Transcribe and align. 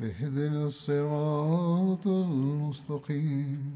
اهدنا 0.00 0.66
الصراط 0.66 2.06
المستقيم 2.06 3.72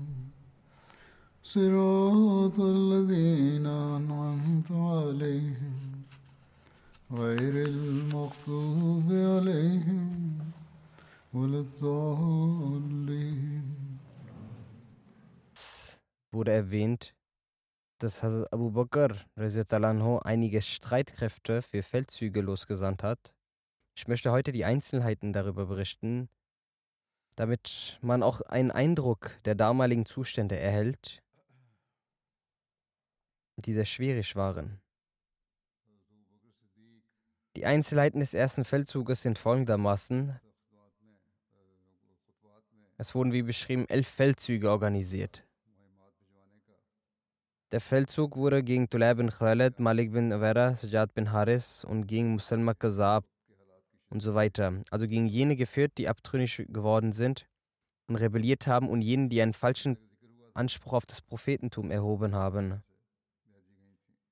صراط 1.43 2.61
الذين 2.61 3.67
أنعمت 3.67 4.71
عليهم 4.71 6.03
غير 7.13 7.67
المغضوب 7.67 9.13
عليهم 9.13 10.39
ولا 11.35 11.61
الضالين 11.61 13.63
wurde 16.33 16.53
erwähnt, 16.53 17.15
dass 17.99 18.23
Hazrat 18.23 18.53
Abu 18.53 18.71
Bakr 18.71 19.17
anhu, 19.37 20.19
einige 20.19 20.63
Streitkräfte 20.63 21.63
für 21.63 21.83
Feldzüge 21.83 22.41
losgesandt 22.41 23.03
hat. 23.03 23.35
Ich 23.98 24.08
möchte 24.08 24.32
heute 24.32 24.52
die 24.52 24.64
Einzelheiten 24.64 25.34
darüber 25.34 25.66
berichten, 25.66 26.30
damit 27.36 27.98
man 28.02 28.22
auch 28.22 28.42
einen 28.42 28.70
Eindruck 28.70 29.32
der 29.46 29.56
damaligen 29.56 30.06
Zustände 30.06 30.56
erhält, 30.56 31.24
die 33.56 33.74
sehr 33.74 33.86
schwierig 33.86 34.36
waren. 34.36 34.80
Die 37.56 37.66
Einzelheiten 37.66 38.20
des 38.20 38.36
ersten 38.36 38.66
Feldzuges 38.66 39.24
sind 39.24 39.40
folgendermaßen. 39.40 40.40
Es 42.98 43.16
wurden 43.16 43.34
wie 43.34 43.42
beschrieben 43.42 43.88
elf 43.90 44.08
Feldzüge 44.08 44.70
organisiert. 44.70 45.44
Der 47.72 47.82
Feldzug 47.82 48.36
wurde 48.36 48.62
gegen 48.62 48.92
Tulay 48.92 49.16
bin 49.16 49.32
Khaled, 49.32 49.80
Malik 49.80 50.12
bin 50.12 50.30
Vera, 50.30 50.76
Sajad 50.76 51.16
bin 51.16 51.32
Haris 51.32 51.84
und 51.84 52.06
gegen 52.06 52.34
Musalma 52.34 52.76
Kazab 52.76 53.26
und 54.10 54.22
so 54.22 54.36
weiter. 54.36 54.82
Also 54.90 55.08
gegen 55.08 55.28
jene 55.28 55.56
geführt, 55.56 55.94
die 55.98 56.08
abtrünnig 56.08 56.66
geworden 56.70 57.12
sind 57.12 57.48
und 58.08 58.16
rebelliert 58.16 58.68
haben 58.68 58.90
und 58.90 59.02
jene, 59.02 59.30
die 59.30 59.42
einen 59.42 59.54
falschen 59.54 59.98
Anspruch 60.54 60.94
auf 60.94 61.06
das 61.06 61.22
Prophetentum 61.22 61.92
erhoben 61.92 62.34
haben. 62.36 62.84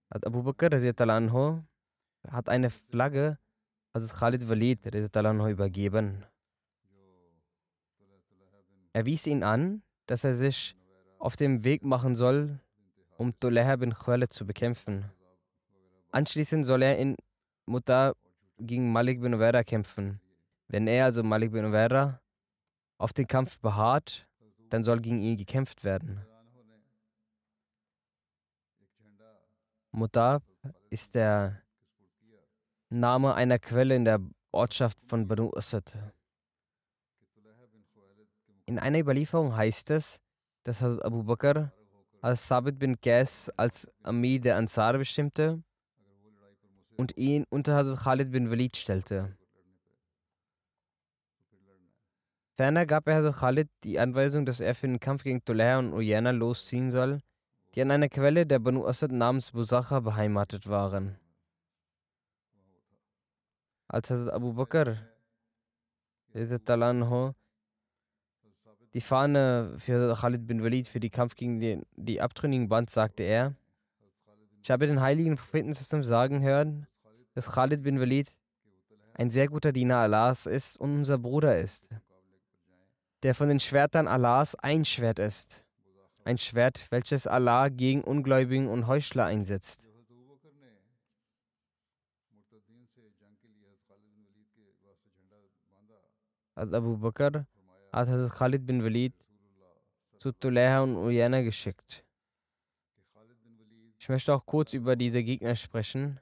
Abu 0.09 0.43
Bakr 0.43 0.69
anhu, 1.09 1.61
hat 2.27 2.49
eine 2.49 2.69
Flagge, 2.69 3.37
also 3.93 4.07
Khalid 4.07 4.47
Walid 4.49 5.15
anhu, 5.15 5.47
übergeben. 5.47 6.25
Er 8.93 9.05
wies 9.05 9.27
ihn 9.27 9.43
an, 9.43 9.83
dass 10.05 10.23
er 10.23 10.35
sich 10.35 10.75
auf 11.19 11.35
dem 11.35 11.63
Weg 11.63 11.83
machen 11.83 12.15
soll, 12.15 12.59
um 13.17 13.37
Tuleha 13.39 13.75
bin 13.75 13.93
Khalid 13.93 14.31
zu 14.31 14.45
bekämpfen. 14.45 15.11
Anschließend 16.11 16.65
soll 16.65 16.81
er 16.81 16.97
in 16.97 17.17
Muta 17.65 18.13
gegen 18.59 18.91
Malik 18.91 19.21
bin 19.21 19.33
Uwera 19.33 19.63
kämpfen. 19.63 20.19
Wenn 20.67 20.87
er, 20.87 21.05
also 21.05 21.23
Malik 21.23 21.51
bin 21.51 21.65
Uwera, 21.65 22.21
auf 22.97 23.13
den 23.13 23.27
Kampf 23.27 23.59
beharrt, 23.59 24.27
dann 24.69 24.83
soll 24.83 24.99
gegen 24.99 25.19
ihn 25.19 25.37
gekämpft 25.37 25.83
werden. 25.83 26.25
Mutab 29.91 30.43
ist 30.89 31.15
der 31.15 31.61
Name 32.89 33.33
einer 33.33 33.59
Quelle 33.59 33.95
in 33.95 34.05
der 34.05 34.19
Ortschaft 34.51 34.97
von 35.07 35.27
Banu 35.27 35.51
Asad. 35.55 35.97
In 38.65 38.79
einer 38.79 38.99
Überlieferung 38.99 39.55
heißt 39.55 39.91
es, 39.91 40.19
dass 40.63 40.81
Abu 40.81 41.23
Bakr 41.23 41.71
als 42.21 42.47
Sabit 42.47 42.79
bin 42.79 42.99
Qais 42.99 43.49
als 43.55 43.87
Amir 44.01 44.39
der 44.39 44.57
Ansar 44.57 44.97
bestimmte 44.97 45.63
und 46.97 47.17
ihn 47.17 47.45
unter 47.49 47.75
Hazrat 47.75 47.99
Khalid 47.99 48.31
bin 48.31 48.49
Walid 48.49 48.77
stellte. 48.77 49.35
Ferner 52.57 52.85
gab 52.85 53.07
er 53.07 53.15
Hazrat 53.15 53.37
Khalid 53.37 53.69
die 53.83 53.99
Anweisung, 53.99 54.45
dass 54.45 54.59
er 54.59 54.75
für 54.75 54.87
den 54.87 54.99
Kampf 54.99 55.23
gegen 55.23 55.43
Tulay 55.43 55.77
und 55.77 55.93
Uyana 55.93 56.31
losziehen 56.31 56.91
soll, 56.91 57.19
die 57.73 57.81
an 57.81 57.91
einer 57.91 58.09
Quelle 58.09 58.45
der 58.45 58.59
Banu 58.59 58.85
Asad 58.85 59.11
namens 59.11 59.51
Busacha 59.51 59.99
beheimatet 59.99 60.67
waren. 60.67 61.17
Als 63.87 64.09
Hazrat 64.09 64.33
Abu 64.33 64.53
Bakr 64.53 64.97
die 68.93 69.01
Fahne 69.01 69.75
für 69.77 70.15
Khalid 70.15 70.47
bin 70.47 70.63
Walid 70.63 70.87
für 70.87 71.01
den 71.01 71.11
Kampf 71.11 71.35
gegen 71.35 71.59
die, 71.59 71.81
die 71.97 72.21
abtrünnigen 72.21 72.69
Band, 72.69 72.89
sagte 72.89 73.23
er, 73.23 73.53
ich 74.65 74.71
habe 74.71 74.87
den 74.87 74.99
heiligen 74.99 75.35
Propheten 75.35 75.73
sagen 75.73 76.41
hören, 76.41 76.87
dass 77.35 77.51
Khalid 77.51 77.83
bin 77.83 77.99
Walid 77.99 78.35
ein 79.13 79.29
sehr 79.29 79.47
guter 79.47 79.71
Diener 79.71 79.97
Allahs 79.97 80.47
ist 80.47 80.79
und 80.79 80.91
unser 80.91 81.19
Bruder 81.19 81.55
ist, 81.59 81.87
der 83.21 83.35
von 83.35 83.47
den 83.47 83.59
Schwertern 83.59 84.07
Allahs 84.07 84.55
ein 84.55 84.83
Schwert 84.83 85.19
ist. 85.19 85.63
Ein 86.23 86.39
Schwert, 86.39 86.87
welches 86.89 87.27
Allah 87.27 87.69
gegen 87.69 88.03
Ungläubigen 88.03 88.67
und 88.67 88.87
Heuchler 88.87 89.25
einsetzt. 89.25 89.87
Abu 96.55 96.97
Bakr 96.97 97.45
hat 97.91 98.31
Khalid 98.31 98.65
bin 98.65 98.83
Walid 98.83 99.13
zu 100.17 100.31
Tuleha 100.31 100.81
und 100.81 100.97
Uyana 100.97 101.43
geschickt. 101.43 102.04
Ich 104.05 104.09
möchte 104.09 104.35
auch 104.35 104.45
kurz 104.45 104.73
über 104.73 104.95
diese 104.95 105.23
Gegner 105.23 105.55
sprechen. 105.55 106.19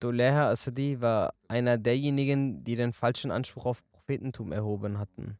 Tuleha 0.00 0.50
Asadi 0.50 1.00
war 1.00 1.34
einer 1.46 1.78
derjenigen, 1.78 2.64
die 2.64 2.74
den 2.74 2.92
falschen 2.92 3.30
Anspruch 3.30 3.64
auf 3.64 3.84
Prophetentum 3.92 4.50
erhoben 4.50 4.98
hatten. 4.98 5.38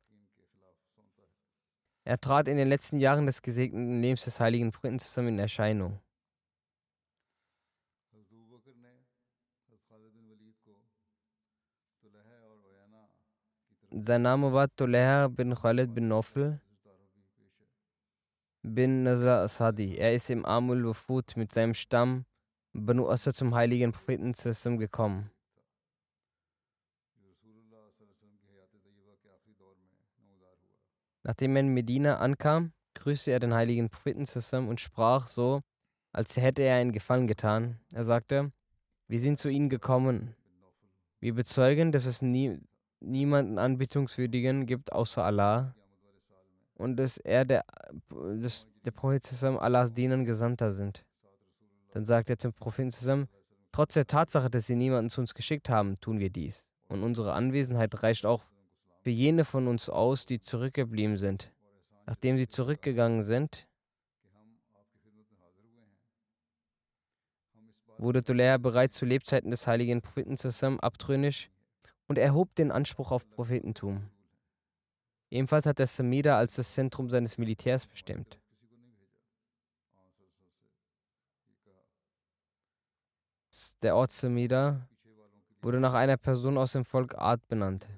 Er 2.05 2.21
trat 2.21 2.47
in 2.47 2.57
den 2.57 2.69
letzten 2.69 3.01
Jahren 3.01 3.27
des 3.27 3.43
gesegneten 3.43 4.01
Lebens 4.01 4.23
des 4.23 4.39
heiligen 4.39 4.71
Propheten 4.71 5.01
zusammen 5.01 5.31
in 5.31 5.39
Erscheinung. 5.41 5.99
Sein 13.91 14.23
Name 14.23 14.53
war 14.53 14.69
Tuleha 14.77 15.27
bin 15.27 15.53
Khalid 15.57 15.93
bin 15.93 16.07
Nofel 16.07 16.61
bin 18.65 19.03
Nazar 19.03 19.43
Asadi. 19.43 19.97
Er 19.99 20.15
ist 20.15 20.31
im 20.31 20.45
Amul 20.47 20.85
Wufud 20.85 21.37
mit 21.37 21.53
seinem 21.53 21.75
Stamm 21.75 22.25
Banu 22.73 23.09
Asad 23.09 23.35
zum 23.35 23.55
heiligen 23.55 23.93
Propheten 23.93 24.33
zusammen 24.33 24.79
gekommen. 24.79 25.31
Nachdem 31.23 31.57
er 31.57 31.61
in 31.61 31.69
Medina 31.69 32.19
ankam, 32.19 32.73
grüßte 32.95 33.31
er 33.31 33.41
den 33.41 33.55
heiligen 33.55 33.91
Propheten 33.91 34.27
zusammen 34.27 34.69
und 34.69 34.81
sprach 34.81 35.27
so, 35.27 35.61
als 36.13 36.37
hätte 36.37 36.63
er 36.63 36.77
einen 36.77 36.93
Gefallen 36.93 37.27
getan. 37.27 37.81
Er 37.93 38.05
sagte, 38.05 38.51
wir 39.09 39.21
sind 39.21 39.39
zu 39.39 39.49
ihnen 39.49 39.69
gekommen. 39.69 40.35
Wir 41.21 41.35
bezeugen, 41.35 41.93
dass 41.93 42.07
es 42.07 42.23
nie, 42.23 42.61
niemanden 43.01 43.59
Anbetungswürdigen 43.59 44.67
gibt 44.67 44.93
außer 44.93 45.23
Allah 45.23 45.75
und 46.77 46.97
dass 46.97 47.19
er 47.19 47.45
der, 47.45 47.65
dass 48.41 48.69
der 48.85 48.91
Prophet 48.91 49.23
zusammen 49.23 49.59
Allahs 49.59 49.93
Dienern 49.93 50.25
Gesandter 50.25 50.73
sind. 50.73 51.05
Dann 51.93 52.05
sagt 52.05 52.31
er 52.31 52.39
zum 52.39 52.53
Propheten 52.53 52.91
zusammen, 52.91 53.29
trotz 53.73 53.95
der 53.95 54.07
Tatsache, 54.07 54.51
dass 54.51 54.67
sie 54.67 54.77
niemanden 54.77 55.11
zu 55.11 55.21
uns 55.21 55.35
geschickt 55.35 55.69
haben, 55.69 55.99
tun 56.01 56.19
wir 56.19 56.31
dies. 56.31 56.69
Und 56.89 57.03
unsere 57.03 57.33
Anwesenheit 57.33 58.03
reicht 58.03 58.27
auch 58.27 58.45
für 59.03 59.11
jene 59.11 59.45
von 59.45 59.69
uns 59.69 59.89
aus, 59.89 60.27
die 60.27 60.41
zurückgeblieben 60.41 61.17
sind. 61.17 61.53
Nachdem 62.07 62.37
sie 62.37 62.49
zurückgegangen 62.49 63.23
sind, 63.23 63.67
wurde 67.99 68.25
Tulea 68.25 68.59
bereits 68.59 68.97
zu 68.97 69.05
Lebzeiten 69.05 69.51
des 69.51 69.67
heiligen 69.67 70.03
Propheten 70.03 70.37
zusammen 70.37 70.81
abtrünnig 70.81 71.51
und 72.07 72.19
erhob 72.19 72.55
den 72.55 72.71
Anspruch 72.71 73.13
auf 73.13 73.29
Prophetentum. 73.31 74.11
Ebenfalls 75.35 75.67
hat 75.67 75.81
er 75.81 75.89
Samida 75.89 76.39
als 76.39 76.55
das 76.55 76.75
Zentrum 76.75 77.11
seines 77.11 77.39
Militärs 77.39 77.87
bestimmt. 77.87 78.39
Der 83.83 83.97
Ort 83.97 84.13
Samida 84.13 84.89
wurde 85.61 85.81
nach 85.81 85.95
einer 85.95 86.17
Person 86.19 86.57
aus 86.57 86.71
dem 86.71 86.85
Volk 86.85 87.17
Ad 87.19 87.43
benannt. 87.49 87.89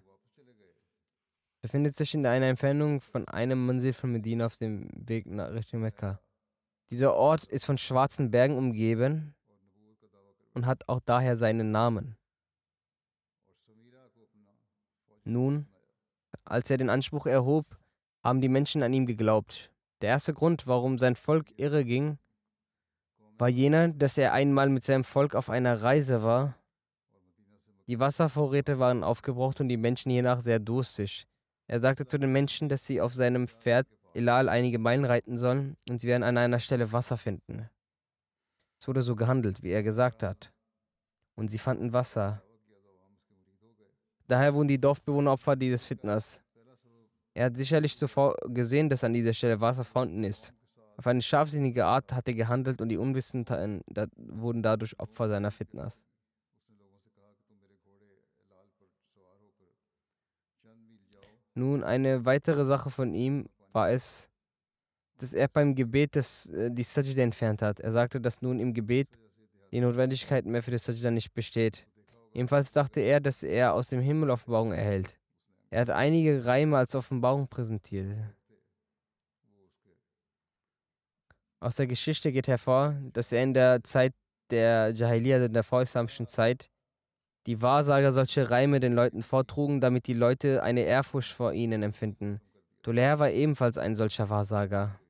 Befindet 1.60 1.94
sich 1.94 2.14
in 2.14 2.24
einer 2.24 2.46
Entfernung 2.46 3.02
von 3.02 3.28
einem 3.28 3.66
Mansil 3.66 3.92
von 3.92 4.12
Medina 4.12 4.46
auf 4.46 4.56
dem 4.56 4.88
Weg 4.94 5.26
nach 5.26 5.50
Richtung 5.50 5.82
Mekka. 5.82 6.18
Dieser 6.90 7.12
Ort 7.12 7.44
ist 7.44 7.66
von 7.66 7.76
schwarzen 7.76 8.30
Bergen 8.30 8.56
umgeben 8.56 9.34
und 10.54 10.64
hat 10.64 10.88
auch 10.88 11.00
daher 11.04 11.36
seinen 11.36 11.70
Namen. 11.70 12.16
Nun, 15.24 15.66
als 16.46 16.70
er 16.70 16.78
den 16.78 16.90
Anspruch 16.90 17.26
erhob, 17.26 17.66
haben 18.22 18.40
die 18.40 18.48
Menschen 18.48 18.82
an 18.82 18.92
ihn 18.92 19.06
geglaubt. 19.06 19.70
Der 20.00 20.10
erste 20.10 20.34
Grund, 20.34 20.66
warum 20.66 20.98
sein 20.98 21.16
Volk 21.16 21.46
irre 21.58 21.84
ging, 21.84 22.18
war 23.38 23.48
jener, 23.48 23.88
dass 23.88 24.18
er 24.18 24.32
einmal 24.32 24.68
mit 24.68 24.84
seinem 24.84 25.04
Volk 25.04 25.34
auf 25.34 25.50
einer 25.50 25.82
Reise 25.82 26.22
war. 26.22 26.54
Die 27.86 28.00
Wasservorräte 28.00 28.78
waren 28.78 29.04
aufgebraucht 29.04 29.60
und 29.60 29.68
die 29.68 29.76
Menschen 29.76 30.10
hiernach 30.10 30.40
sehr 30.40 30.58
durstig. 30.58 31.26
Er 31.68 31.80
sagte 31.80 32.06
zu 32.06 32.18
den 32.18 32.32
Menschen, 32.32 32.68
dass 32.68 32.86
sie 32.86 33.00
auf 33.00 33.14
seinem 33.14 33.48
Pferd 33.48 33.86
Elal 34.14 34.48
einige 34.48 34.78
Meilen 34.78 35.04
reiten 35.04 35.36
sollen 35.36 35.76
und 35.88 36.00
sie 36.00 36.08
werden 36.08 36.22
an 36.22 36.38
einer 36.38 36.60
Stelle 36.60 36.92
Wasser 36.92 37.16
finden. 37.16 37.68
Es 38.80 38.88
wurde 38.88 39.02
so 39.02 39.14
gehandelt, 39.16 39.62
wie 39.62 39.70
er 39.70 39.82
gesagt 39.82 40.22
hat. 40.22 40.52
Und 41.34 41.48
sie 41.48 41.58
fanden 41.58 41.92
Wasser. 41.92 42.42
Daher 44.28 44.54
wurden 44.54 44.68
die 44.68 44.80
Dorfbewohner 44.80 45.32
Opfer 45.32 45.56
dieses 45.56 45.84
Fitners. 45.84 46.40
Er 47.34 47.46
hat 47.46 47.56
sicherlich 47.56 47.96
zuvor 47.96 48.34
gesehen, 48.48 48.88
dass 48.88 49.04
an 49.04 49.12
dieser 49.12 49.34
Stelle 49.34 49.60
Wasser 49.60 49.84
vorhanden 49.84 50.24
ist. 50.24 50.52
Auf 50.96 51.06
eine 51.06 51.20
scharfsinnige 51.20 51.84
Art 51.84 52.12
hat 52.12 52.26
er 52.26 52.34
gehandelt 52.34 52.80
und 52.80 52.88
die 52.88 52.96
Unwissenden 52.96 53.82
wurden 54.16 54.62
dadurch 54.62 54.98
Opfer 54.98 55.28
seiner 55.28 55.50
Fitness. 55.50 56.02
Nun, 61.54 61.84
eine 61.84 62.24
weitere 62.24 62.64
Sache 62.64 62.90
von 62.90 63.14
ihm 63.14 63.48
war 63.72 63.90
es, 63.90 64.28
dass 65.18 65.32
er 65.32 65.48
beim 65.48 65.74
Gebet 65.74 66.14
das, 66.14 66.50
äh, 66.50 66.70
die 66.70 66.82
Sajda 66.82 67.22
entfernt 67.22 67.62
hat. 67.62 67.80
Er 67.80 67.92
sagte, 67.92 68.20
dass 68.20 68.42
nun 68.42 68.58
im 68.58 68.74
Gebet 68.74 69.08
die 69.72 69.80
Notwendigkeit 69.80 70.44
mehr 70.44 70.62
für 70.62 70.70
die 70.70 70.78
Sajda 70.78 71.10
nicht 71.10 71.32
besteht. 71.32 71.86
Ebenfalls 72.36 72.70
dachte 72.70 73.00
er, 73.00 73.18
dass 73.18 73.42
er 73.42 73.72
aus 73.72 73.88
dem 73.88 74.02
Himmel 74.02 74.28
Offenbarung 74.28 74.70
erhält. 74.70 75.16
Er 75.70 75.80
hat 75.80 75.88
einige 75.88 76.44
Reime 76.44 76.76
als 76.76 76.94
Offenbarung 76.94 77.48
präsentiert. 77.48 78.14
Aus 81.60 81.76
der 81.76 81.86
Geschichte 81.86 82.32
geht 82.32 82.46
hervor, 82.46 82.94
dass 83.14 83.32
er 83.32 83.42
in 83.42 83.54
der 83.54 83.82
Zeit 83.84 84.12
der 84.50 84.92
Jahiliyyah, 84.92 85.46
in 85.46 85.54
der 85.54 85.62
vorislamischen 85.62 86.26
Zeit, 86.26 86.68
die 87.46 87.62
Wahrsager 87.62 88.12
solche 88.12 88.50
Reime 88.50 88.80
den 88.80 88.92
Leuten 88.92 89.22
vortrugen, 89.22 89.80
damit 89.80 90.06
die 90.06 90.12
Leute 90.12 90.62
eine 90.62 90.82
Ehrfurcht 90.82 91.32
vor 91.32 91.54
ihnen 91.54 91.82
empfinden. 91.82 92.42
Doler 92.82 93.18
war 93.18 93.30
ebenfalls 93.30 93.78
ein 93.78 93.94
solcher 93.94 94.28
Wahrsager. 94.28 95.00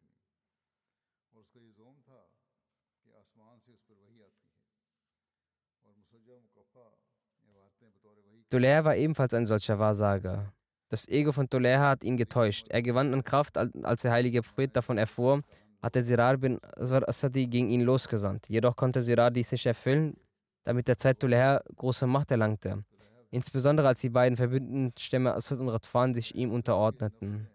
Doler 8.48 8.84
war 8.84 8.96
ebenfalls 8.96 9.34
ein 9.34 9.46
solcher 9.46 9.78
Wahrsager. 9.78 10.52
Das 10.88 11.08
Ego 11.08 11.32
von 11.32 11.48
Doler 11.48 11.80
hat 11.80 12.04
ihn 12.04 12.16
getäuscht. 12.16 12.68
Er 12.68 12.82
gewann 12.82 13.12
an 13.12 13.24
Kraft, 13.24 13.58
als 13.58 14.02
der 14.02 14.12
heilige 14.12 14.42
Prophet 14.42 14.76
davon 14.76 14.98
erfuhr, 14.98 15.42
hatte 15.82 16.02
Sirar 16.02 16.36
bin 16.36 16.60
Aswar 16.62 17.30
gegen 17.30 17.70
ihn 17.70 17.82
losgesandt. 17.82 18.48
Jedoch 18.48 18.76
konnte 18.76 19.02
Sirar 19.02 19.30
dies 19.30 19.52
nicht 19.52 19.66
erfüllen, 19.66 20.16
damit 20.64 20.88
der 20.88 20.96
Zeit 20.96 21.16
Zeitulher 21.16 21.62
große 21.76 22.06
Macht 22.06 22.30
erlangte. 22.30 22.84
Insbesondere 23.30 23.88
als 23.88 24.00
die 24.00 24.08
beiden 24.08 24.36
verbündeten 24.36 24.92
Stämme 24.98 25.34
Asad 25.34 25.58
und 25.58 25.68
Radfan 25.68 26.14
sich 26.14 26.34
ihm 26.34 26.52
unterordneten. 26.52 27.48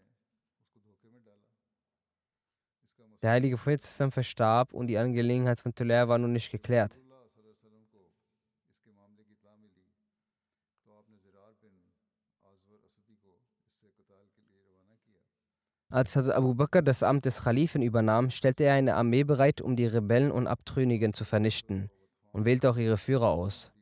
Der 3.21 3.31
heilige 3.31 3.55
Prophet 3.55 3.81
verstarb 4.11 4.73
und 4.73 4.88
die 4.88 4.97
Angelegenheit 4.97 5.59
von 5.59 5.73
Tulea 5.73 6.07
war 6.07 6.17
nun 6.17 6.33
nicht 6.33 6.51
geklärt. 6.51 6.99
Als 15.91 16.15
Hazrat 16.15 16.38
Abu 16.38 16.55
Bakr 16.55 16.81
das 16.81 17.03
Amt 17.03 17.25
des 17.25 17.43
Khalifen 17.43 17.81
übernahm, 17.81 18.29
stellte 18.29 18.63
er 18.63 18.75
eine 18.75 18.95
Armee 18.95 19.25
bereit, 19.25 19.59
um 19.59 19.75
die 19.75 19.85
Rebellen 19.85 20.31
und 20.31 20.47
Abtrünnigen 20.47 21.13
zu 21.13 21.25
vernichten 21.25 21.89
und 22.31 22.45
wählte 22.45 22.69
auch 22.69 22.77
ihre 22.77 22.95
Führer 22.95 23.27
aus. 23.27 23.73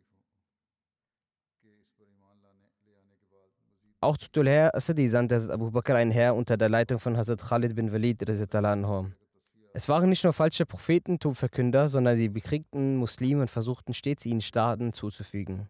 Auch 4.01 4.17
zu 4.17 4.31
Tulher 4.31 4.73
Asadi 4.73 5.07
sandte 5.07 5.35
Hazrat 5.35 5.51
Abu 5.51 5.69
Bakr 5.69 5.97
ein 5.97 6.09
Heer 6.09 6.33
unter 6.33 6.57
der 6.57 6.69
Leitung 6.69 6.97
von 6.97 7.15
Hazrat 7.15 7.41
Khalid 7.41 7.75
bin 7.75 7.91
Walid. 7.91 8.27
Es 9.73 9.87
waren 9.87 10.09
nicht 10.09 10.23
nur 10.23 10.33
falsche 10.33 10.65
Prophetentumverkünder, 10.65 11.89
sondern 11.89 12.15
sie 12.15 12.29
bekriegten 12.29 12.97
Muslime 12.97 13.41
und 13.41 13.51
versuchten 13.51 13.93
stets 13.93 14.25
ihnen 14.25 14.41
Staaten 14.41 14.93
zuzufügen. 14.93 15.69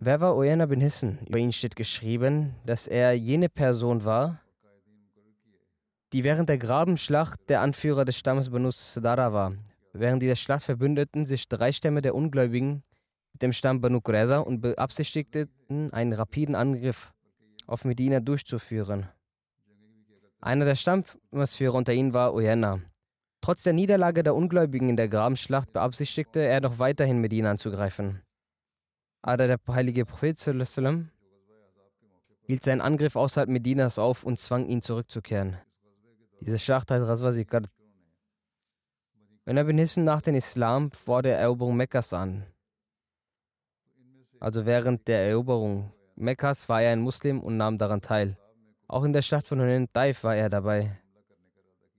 Wer 0.00 0.20
war 0.20 0.36
Oyana 0.36 0.66
bin 0.66 0.80
Hissen? 0.80 1.18
Über 1.26 1.38
ihn 1.38 1.52
steht 1.52 1.74
geschrieben, 1.74 2.54
dass 2.64 2.86
er 2.86 3.14
jene 3.14 3.48
Person 3.48 4.04
war, 4.04 4.40
die 6.12 6.22
während 6.22 6.48
der 6.48 6.58
Grabenschlacht 6.58 7.40
der 7.48 7.62
Anführer 7.62 8.04
des 8.04 8.16
Stammes 8.16 8.50
Banu 8.50 8.70
Sadara 8.70 9.32
war. 9.32 9.54
Während 9.92 10.22
dieser 10.22 10.36
Schlacht 10.36 10.62
verbündeten 10.62 11.26
sich 11.26 11.48
drei 11.48 11.72
Stämme 11.72 12.00
der 12.00 12.14
Ungläubigen 12.14 12.84
mit 13.32 13.42
dem 13.42 13.52
Stamm 13.52 13.80
Banu 13.80 14.00
Qurayza 14.00 14.38
und 14.38 14.60
beabsichtigten, 14.60 15.92
einen 15.92 16.12
rapiden 16.12 16.54
Angriff 16.54 17.12
auf 17.66 17.84
Medina 17.84 18.20
durchzuführen. 18.20 19.08
Einer 20.40 20.64
der 20.64 20.76
Stammesführer 20.76 21.74
unter 21.74 21.92
ihnen 21.92 22.12
war 22.12 22.34
Oyana. 22.34 22.80
Trotz 23.40 23.64
der 23.64 23.72
Niederlage 23.72 24.22
der 24.22 24.36
Ungläubigen 24.36 24.88
in 24.88 24.96
der 24.96 25.08
Grabenschlacht 25.08 25.72
beabsichtigte 25.72 26.40
er 26.40 26.60
noch 26.60 26.78
weiterhin 26.78 27.20
Medina 27.20 27.50
anzugreifen. 27.50 28.22
Aber 29.22 29.36
der 29.46 29.58
heilige 29.68 30.04
Prophet 30.04 30.38
hielt 32.42 32.64
seinen 32.64 32.80
Angriff 32.80 33.16
außerhalb 33.16 33.48
Medinas 33.48 33.98
auf 33.98 34.24
und 34.24 34.38
zwang 34.38 34.66
ihn 34.66 34.80
zurückzukehren. 34.80 35.58
Diese 36.40 36.58
Schlacht 36.58 36.90
heißt 36.90 37.06
Razwa 37.06 37.32
Zikr. 37.32 37.62
Wenn 39.44 39.56
er 39.56 39.64
Benissen 39.64 40.04
nach 40.04 40.22
dem 40.22 40.34
Islam 40.34 40.92
vor 40.92 41.22
der 41.22 41.38
Eroberung 41.38 41.76
Mekkas 41.76 42.12
an. 42.12 42.46
Also 44.40 44.66
während 44.66 45.08
der 45.08 45.28
Eroberung 45.28 45.92
Mekkas 46.14 46.68
war 46.68 46.82
er 46.82 46.92
ein 46.92 47.00
Muslim 47.00 47.40
und 47.40 47.56
nahm 47.56 47.78
daran 47.78 48.00
teil. 48.00 48.38
Auch 48.86 49.04
in 49.04 49.12
der 49.12 49.22
Schlacht 49.22 49.48
von 49.48 49.60
Hunayn 49.60 49.92
Taif 49.92 50.24
war 50.24 50.36
er 50.36 50.48
dabei. 50.48 50.98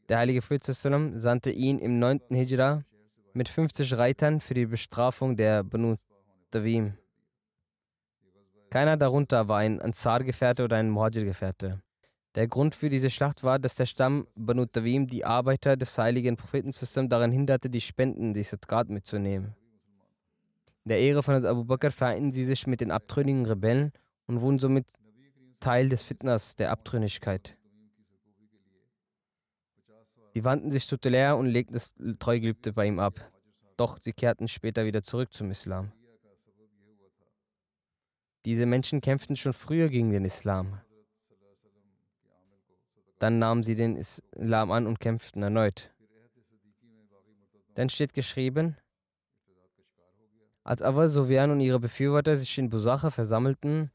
Der 0.07 0.17
heilige 0.17 0.41
Prophet 0.41 0.63
sandte 0.63 1.51
ihn 1.51 1.79
im 1.79 1.99
9. 1.99 2.21
Hijra 2.29 2.83
mit 3.33 3.47
50 3.47 3.97
Reitern 3.97 4.39
für 4.39 4.55
die 4.55 4.65
Bestrafung 4.65 5.37
der 5.37 5.63
Banu 5.63 5.97
Tawim. 6.51 6.97
Keiner 8.69 8.97
darunter 8.97 9.47
war 9.47 9.59
ein 9.59 9.81
Ansar-Gefährte 9.81 10.63
oder 10.63 10.77
ein 10.77 10.89
Muhajir-Gefährte. 10.89 11.81
Der 12.35 12.47
Grund 12.47 12.75
für 12.75 12.89
diese 12.89 13.09
Schlacht 13.09 13.43
war, 13.43 13.57
dass 13.57 13.75
der 13.75 13.87
Stamm 13.87 14.27
Banu 14.35 14.65
Tawim 14.65 15.07
die 15.07 15.25
Arbeiter 15.25 15.75
des 15.75 15.97
heiligen 15.97 16.37
Propheten 16.37 16.71
daran 17.09 17.31
hinderte, 17.31 17.69
die 17.69 17.81
Spenden 17.81 18.33
des 18.33 18.51
Sadqat 18.51 18.89
mitzunehmen. 18.89 19.55
In 20.85 20.89
der 20.89 20.99
Ehre 20.99 21.23
von 21.23 21.43
Abu 21.45 21.65
Bakr 21.65 21.91
vereinten 21.91 22.31
sie 22.31 22.45
sich 22.45 22.67
mit 22.67 22.81
den 22.81 22.91
abtrünnigen 22.91 23.45
Rebellen 23.45 23.91
und 24.27 24.41
wurden 24.41 24.59
somit 24.59 24.85
Teil 25.59 25.89
des 25.89 26.03
Fitners 26.03 26.55
der 26.55 26.71
Abtrünnigkeit. 26.71 27.57
Sie 30.33 30.45
wandten 30.45 30.69
sich 30.69 30.85
zu 30.87 30.97
Tulea 30.97 31.33
und 31.33 31.47
legten 31.47 31.73
das 31.73 31.93
Treugelübde 32.19 32.73
bei 32.73 32.85
ihm 32.85 32.99
ab. 32.99 33.19
Doch 33.75 33.97
sie 33.99 34.13
kehrten 34.13 34.47
später 34.47 34.85
wieder 34.85 35.01
zurück 35.01 35.33
zum 35.33 35.49
Islam. 35.49 35.91
Diese 38.45 38.65
Menschen 38.65 39.01
kämpften 39.01 39.35
schon 39.35 39.53
früher 39.53 39.89
gegen 39.89 40.11
den 40.11 40.23
Islam. 40.23 40.79
Dann 43.19 43.37
nahmen 43.37 43.63
sie 43.63 43.75
den 43.75 43.97
Islam 43.97 44.71
an 44.71 44.87
und 44.87 44.99
kämpften 44.99 45.43
erneut. 45.43 45.93
Dann 47.75 47.89
steht 47.89 48.13
geschrieben, 48.13 48.77
als 50.63 50.81
Awal 50.81 51.09
Sofian 51.09 51.51
und 51.51 51.59
ihre 51.59 51.79
Befürworter 51.79 52.35
sich 52.35 52.57
in 52.57 52.69
Busacha 52.69 53.09
versammelten, 53.09 53.91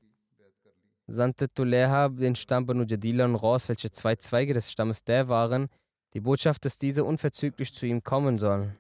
sandte 1.07 1.49
Tuleha 1.49 2.09
den 2.09 2.35
Stamm 2.35 2.67
Banu 2.67 2.85
Jadila 2.85 3.25
und 3.25 3.37
Ros, 3.37 3.69
welche 3.69 3.91
zwei 3.91 4.17
Zweige 4.17 4.53
des 4.53 4.71
Stammes 4.71 5.05
der 5.05 5.29
waren, 5.29 5.69
die 6.13 6.21
Botschaft, 6.21 6.65
dass 6.65 6.77
diese 6.77 7.05
unverzüglich 7.05 7.73
zu 7.73 7.87
ihm 7.87 8.03
kommen 8.03 8.39
sollen. 8.39 8.77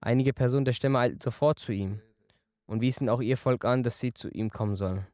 Einige 0.00 0.32
Personen 0.32 0.64
der 0.64 0.72
Stämme 0.72 0.98
eilten 0.98 1.20
sofort 1.20 1.58
zu 1.58 1.72
ihm 1.72 2.00
und 2.66 2.80
wiesen 2.80 3.08
auch 3.08 3.20
ihr 3.20 3.36
Volk 3.36 3.64
an, 3.64 3.82
dass 3.82 3.98
sie 3.98 4.12
zu 4.12 4.28
ihm 4.28 4.50
kommen 4.50 4.76
sollen. 4.76 5.06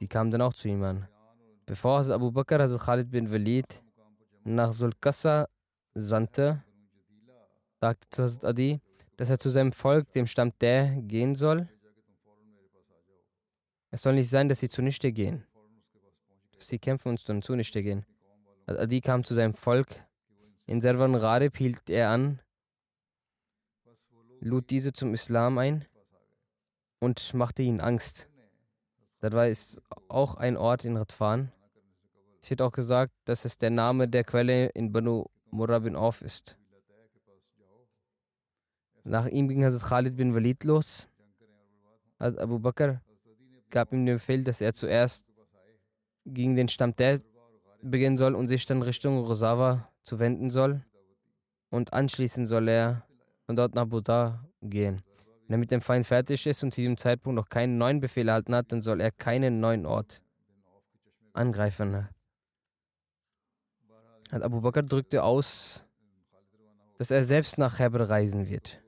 Die 0.00 0.08
kamen 0.08 0.30
dann 0.30 0.42
auch 0.42 0.54
zu 0.54 0.68
ihm 0.68 0.82
an. 0.82 1.08
Bevor 1.64 1.98
Hazrat 1.98 2.16
Abu 2.16 2.30
Bakr 2.30 2.58
Hazrat 2.60 2.80
Khalid 2.80 3.10
bin 3.10 3.30
Walid 3.30 3.82
nach 4.44 4.72
Sulkassa 4.72 5.48
sandte, 5.94 6.62
sagte 7.80 8.06
zu 8.10 8.22
Hazrat 8.24 8.44
Adi, 8.44 8.80
dass 9.16 9.30
er 9.30 9.38
zu 9.38 9.48
seinem 9.48 9.72
Volk, 9.72 10.12
dem 10.12 10.26
Stamm 10.26 10.52
der, 10.60 10.88
gehen 11.02 11.34
soll. 11.34 11.68
Es 13.90 14.02
soll 14.02 14.14
nicht 14.14 14.28
sein, 14.28 14.48
dass 14.48 14.60
sie 14.60 14.68
zunichte 14.68 15.10
gehen. 15.12 15.44
Dass 16.54 16.68
sie 16.68 16.78
kämpfen 16.78 17.08
und 17.08 17.28
dann 17.28 17.40
zunichte 17.40 17.82
gehen. 17.82 18.04
Hazrat 18.66 18.82
Adi 18.82 19.00
kam 19.00 19.24
zu 19.24 19.34
seinem 19.34 19.54
Volk. 19.54 20.04
In 20.66 20.80
Servan 20.80 21.14
Radib 21.14 21.56
hielt 21.56 21.88
er 21.88 22.10
an, 22.10 22.40
lud 24.40 24.70
diese 24.70 24.92
zum 24.92 25.14
Islam 25.14 25.58
ein 25.58 25.84
und 27.00 27.34
machte 27.34 27.62
ihnen 27.62 27.80
Angst. 27.80 28.28
Dabei 29.20 29.50
ist 29.50 29.80
auch 30.08 30.34
ein 30.36 30.56
Ort 30.56 30.84
in 30.84 30.96
Radfan. 30.96 31.52
Es 32.42 32.50
wird 32.50 32.62
auch 32.62 32.72
gesagt, 32.72 33.12
dass 33.24 33.44
es 33.44 33.58
der 33.58 33.70
Name 33.70 34.08
der 34.08 34.24
Quelle 34.24 34.66
in 34.68 34.92
Banu 34.92 35.26
Murrah 35.50 35.80
bin 35.80 35.96
Auf 35.96 36.22
ist. 36.22 36.56
Nach 39.04 39.26
ihm 39.26 39.48
ging 39.48 39.64
Hazrat 39.64 39.88
Khalid 39.88 40.16
bin 40.16 40.34
Walid 40.34 40.64
los. 40.64 41.08
Hazrat 42.18 42.40
Abu 42.40 42.58
Bakr 42.58 43.00
gab 43.70 43.92
ihm 43.92 44.04
den 44.04 44.16
Befehl, 44.16 44.42
dass 44.42 44.60
er 44.60 44.74
zuerst 44.74 45.30
gegen 46.24 46.56
den 46.56 46.68
Stamm 46.68 46.94
der 46.96 47.20
beginnen 47.82 48.16
soll 48.16 48.34
und 48.34 48.48
sich 48.48 48.66
dann 48.66 48.82
Richtung 48.82 49.18
Rosawa 49.18 49.88
zu 50.02 50.18
wenden 50.18 50.50
soll. 50.50 50.84
Und 51.70 51.92
anschließend 51.92 52.48
soll 52.48 52.68
er 52.68 53.05
von 53.46 53.56
dort 53.56 53.74
nach 53.74 53.86
Buddha 53.86 54.44
gehen. 54.60 55.02
Wenn 55.46 55.54
er 55.54 55.58
mit 55.58 55.70
dem 55.70 55.80
Feind 55.80 56.04
fertig 56.04 56.46
ist 56.46 56.62
und 56.62 56.74
zu 56.74 56.80
diesem 56.80 56.96
Zeitpunkt 56.96 57.36
noch 57.36 57.48
keinen 57.48 57.78
neuen 57.78 58.00
Befehl 58.00 58.28
erhalten 58.28 58.54
hat, 58.54 58.72
dann 58.72 58.82
soll 58.82 59.00
er 59.00 59.12
keinen 59.12 59.60
neuen 59.60 59.86
Ort 59.86 60.20
angreifen. 61.32 62.08
Abu 64.30 64.60
Bakr 64.60 64.82
drückte 64.82 65.22
aus, 65.22 65.84
dass 66.98 67.10
er 67.10 67.24
selbst 67.24 67.58
nach 67.58 67.78
Heber 67.78 68.08
reisen 68.08 68.48
wird. 68.48 68.82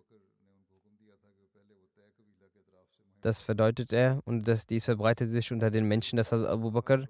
Das 3.21 3.43
verdeutet 3.43 3.93
er 3.93 4.21
und 4.25 4.49
dass 4.49 4.67
dies 4.67 4.85
verbreitet 4.85 5.29
sich 5.29 5.53
unter 5.53 5.71
den 5.71 5.85
Menschen, 5.85 6.17
dass 6.17 6.33
Abu 6.33 6.71
Bakr 6.71 7.07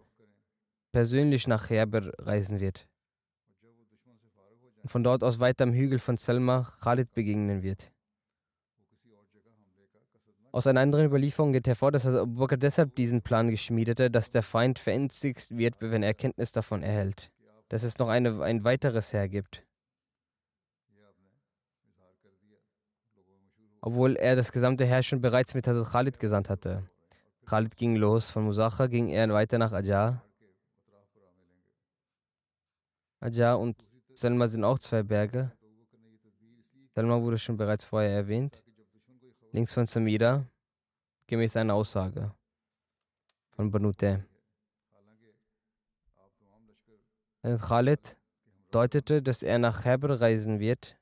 persönlich 0.93 1.47
nach 1.47 1.71
Heber 1.71 2.13
reisen 2.19 2.61
wird. 2.61 2.88
Von 4.89 5.05
dort 5.05 5.23
aus 5.23 5.39
weiter 5.39 5.65
am 5.65 5.73
Hügel 5.73 5.99
von 5.99 6.17
Selma 6.17 6.73
Khalid 6.81 7.13
begegnen 7.13 7.63
wird. 7.63 7.93
Aus 10.51 10.67
einer 10.67 10.81
anderen 10.81 11.05
Überlieferung 11.05 11.53
geht 11.53 11.69
hervor, 11.69 11.93
dass 11.93 12.07
Abu 12.07 12.41
Bakr 12.41 12.57
deshalb 12.57 12.95
diesen 12.95 13.21
Plan 13.21 13.51
geschmiedete, 13.51 14.11
dass 14.11 14.31
der 14.31 14.43
Feind 14.43 14.79
verängstigt 14.79 15.57
wird, 15.57 15.75
wenn 15.81 16.03
er 16.03 16.15
Kenntnis 16.15 16.53
davon 16.53 16.83
erhält. 16.83 17.31
Dass 17.69 17.83
es 17.83 17.99
noch 17.99 18.09
eine, 18.09 18.43
ein 18.43 18.65
weiteres 18.65 19.13
Heer 19.13 19.29
gibt. 19.29 19.63
Obwohl 23.83 24.17
er 24.17 24.37
das 24.37 24.51
gesamte 24.51 24.87
Heer 24.87 25.03
schon 25.03 25.21
bereits 25.21 25.55
mit 25.55 25.69
Hazrat 25.69 25.93
Khalid 25.93 26.19
gesandt 26.19 26.49
hatte. 26.49 26.89
Khalid 27.45 27.77
ging 27.77 27.95
los. 27.97 28.31
Von 28.31 28.45
Musacha 28.45 28.87
ging 28.87 29.09
er 29.09 29.29
weiter 29.33 29.59
nach 29.59 29.73
Ajar. 29.73 30.25
Ajar 33.21 33.59
und 33.59 33.77
Selma 34.19 34.49
sind 34.49 34.65
auch 34.65 34.81
zwei 34.81 35.05
Berge. 35.05 35.53
Selma 36.93 37.23
wurde 37.23 37.39
schon 37.39 37.57
bereits 37.57 37.85
vorher 37.85 38.11
erwähnt 38.11 38.65
links 39.53 39.73
von 39.73 39.87
Samira, 39.87 40.45
gemäß 41.29 41.57
einer 41.57 41.75
Aussage 41.75 42.35
von 43.51 43.71
Banute. 43.71 44.25
Khalid 47.43 48.17
deutete, 48.73 49.23
dass 49.23 49.45
er 49.45 49.61
nach 49.61 49.85
Heber 49.85 50.21
reisen 50.21 50.59
wird 50.59 50.97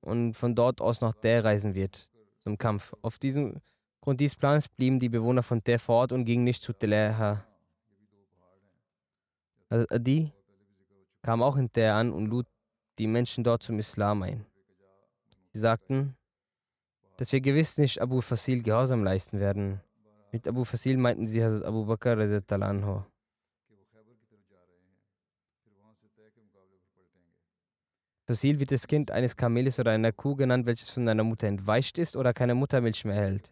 und 0.00 0.34
von 0.34 0.54
dort 0.54 0.80
aus 0.80 1.00
nach 1.00 1.14
Der 1.14 1.44
reisen 1.44 1.74
wird 1.74 2.08
zum 2.38 2.56
Kampf. 2.56 2.94
Auf 3.02 3.18
diesem 3.18 3.60
Grund 4.00 4.20
dieses 4.20 4.36
Plans 4.36 4.68
blieben 4.68 5.00
die 5.00 5.08
Bewohner 5.08 5.42
von 5.42 5.60
Der 5.64 5.80
fort 5.80 6.12
und 6.12 6.24
gingen 6.24 6.44
nicht 6.44 6.62
zu 6.62 6.72
Teleha. 6.72 7.44
Also 9.68 9.86
Adi 9.90 10.32
kam 11.22 11.42
auch 11.42 11.56
in 11.56 11.70
Der 11.74 11.94
an 11.94 12.12
und 12.12 12.26
lud 12.26 12.46
die 12.98 13.06
Menschen 13.06 13.44
dort 13.44 13.62
zum 13.62 13.78
Islam 13.78 14.22
ein. 14.22 14.46
Sie 15.52 15.60
sagten, 15.60 16.16
dass 17.16 17.32
wir 17.32 17.40
gewiss 17.40 17.78
nicht 17.78 18.00
Abu 18.00 18.20
Fasil 18.20 18.62
Gehorsam 18.62 19.02
leisten 19.02 19.40
werden. 19.40 19.80
Mit 20.30 20.46
Abu 20.46 20.64
Fasil 20.64 20.96
meinten 20.96 21.26
sie 21.26 21.42
Hazrat 21.42 21.64
Abu 21.64 21.86
Bakr 21.86 22.18
anho. 22.62 23.04
Fasil 28.26 28.60
wird 28.60 28.72
das 28.72 28.86
Kind 28.86 29.10
eines 29.10 29.36
Kameles 29.36 29.80
oder 29.80 29.92
einer 29.92 30.12
Kuh 30.12 30.36
genannt, 30.36 30.66
welches 30.66 30.90
von 30.90 31.08
einer 31.08 31.24
Mutter 31.24 31.46
entweicht 31.46 31.96
ist 31.96 32.14
oder 32.14 32.34
keine 32.34 32.54
Muttermilch 32.54 33.06
mehr 33.06 33.16
erhält. 33.16 33.50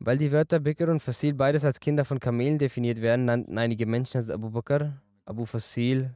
Weil 0.00 0.18
die 0.18 0.30
Wörter 0.30 0.60
Bikr 0.60 0.88
und 0.88 1.00
Fasil 1.00 1.34
beides 1.34 1.64
als 1.64 1.80
Kinder 1.80 2.04
von 2.04 2.20
Kamelen 2.20 2.58
definiert 2.58 3.00
werden, 3.00 3.24
nannten 3.24 3.58
einige 3.58 3.84
Menschen 3.86 4.18
Hazrat 4.18 4.34
Abu 4.34 4.50
Bakr 4.50 5.02
Abu 5.24 5.44
Fasil, 5.44 6.14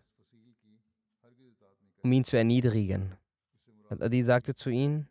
um 2.03 2.13
ihn 2.13 2.25
zu 2.25 2.37
erniedrigen. 2.37 3.17
Adi 3.91 4.23
sagte 4.23 4.55
zu 4.55 4.71
ihnen, 4.71 5.09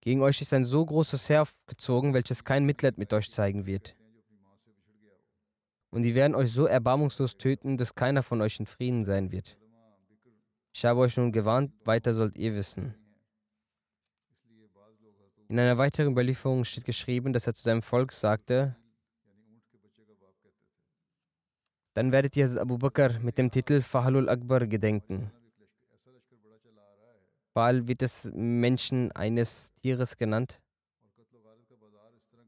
gegen 0.00 0.22
euch 0.22 0.40
ist 0.40 0.54
ein 0.54 0.64
so 0.64 0.84
großes 0.84 1.28
Heer 1.28 1.46
gezogen, 1.66 2.14
welches 2.14 2.44
kein 2.44 2.64
Mitleid 2.64 2.98
mit 2.98 3.12
euch 3.12 3.30
zeigen 3.30 3.66
wird. 3.66 3.96
Und 5.90 6.02
die 6.02 6.14
werden 6.14 6.34
euch 6.34 6.52
so 6.52 6.66
erbarmungslos 6.66 7.36
töten, 7.36 7.76
dass 7.76 7.94
keiner 7.94 8.22
von 8.22 8.40
euch 8.40 8.60
in 8.60 8.66
Frieden 8.66 9.04
sein 9.04 9.32
wird. 9.32 9.56
Ich 10.72 10.84
habe 10.84 11.00
euch 11.00 11.16
nun 11.16 11.32
gewarnt, 11.32 11.72
weiter 11.84 12.14
sollt 12.14 12.38
ihr 12.38 12.54
wissen. 12.54 12.94
In 15.48 15.58
einer 15.58 15.78
weiteren 15.78 16.12
Überlieferung 16.12 16.64
steht 16.64 16.84
geschrieben, 16.84 17.32
dass 17.32 17.46
er 17.46 17.54
zu 17.54 17.62
seinem 17.62 17.80
Volk 17.80 18.12
sagte, 18.12 18.76
dann 21.94 22.12
werdet 22.12 22.36
ihr 22.36 22.60
Abu 22.60 22.76
Bakr 22.76 23.18
mit 23.20 23.38
dem 23.38 23.50
Titel 23.50 23.80
Fahalul 23.80 24.28
Akbar 24.28 24.66
gedenken. 24.66 25.32
Baal 27.54 27.88
wird 27.88 28.02
des 28.02 28.30
Menschen 28.34 29.10
eines 29.12 29.72
Tieres 29.74 30.18
genannt. 30.18 30.60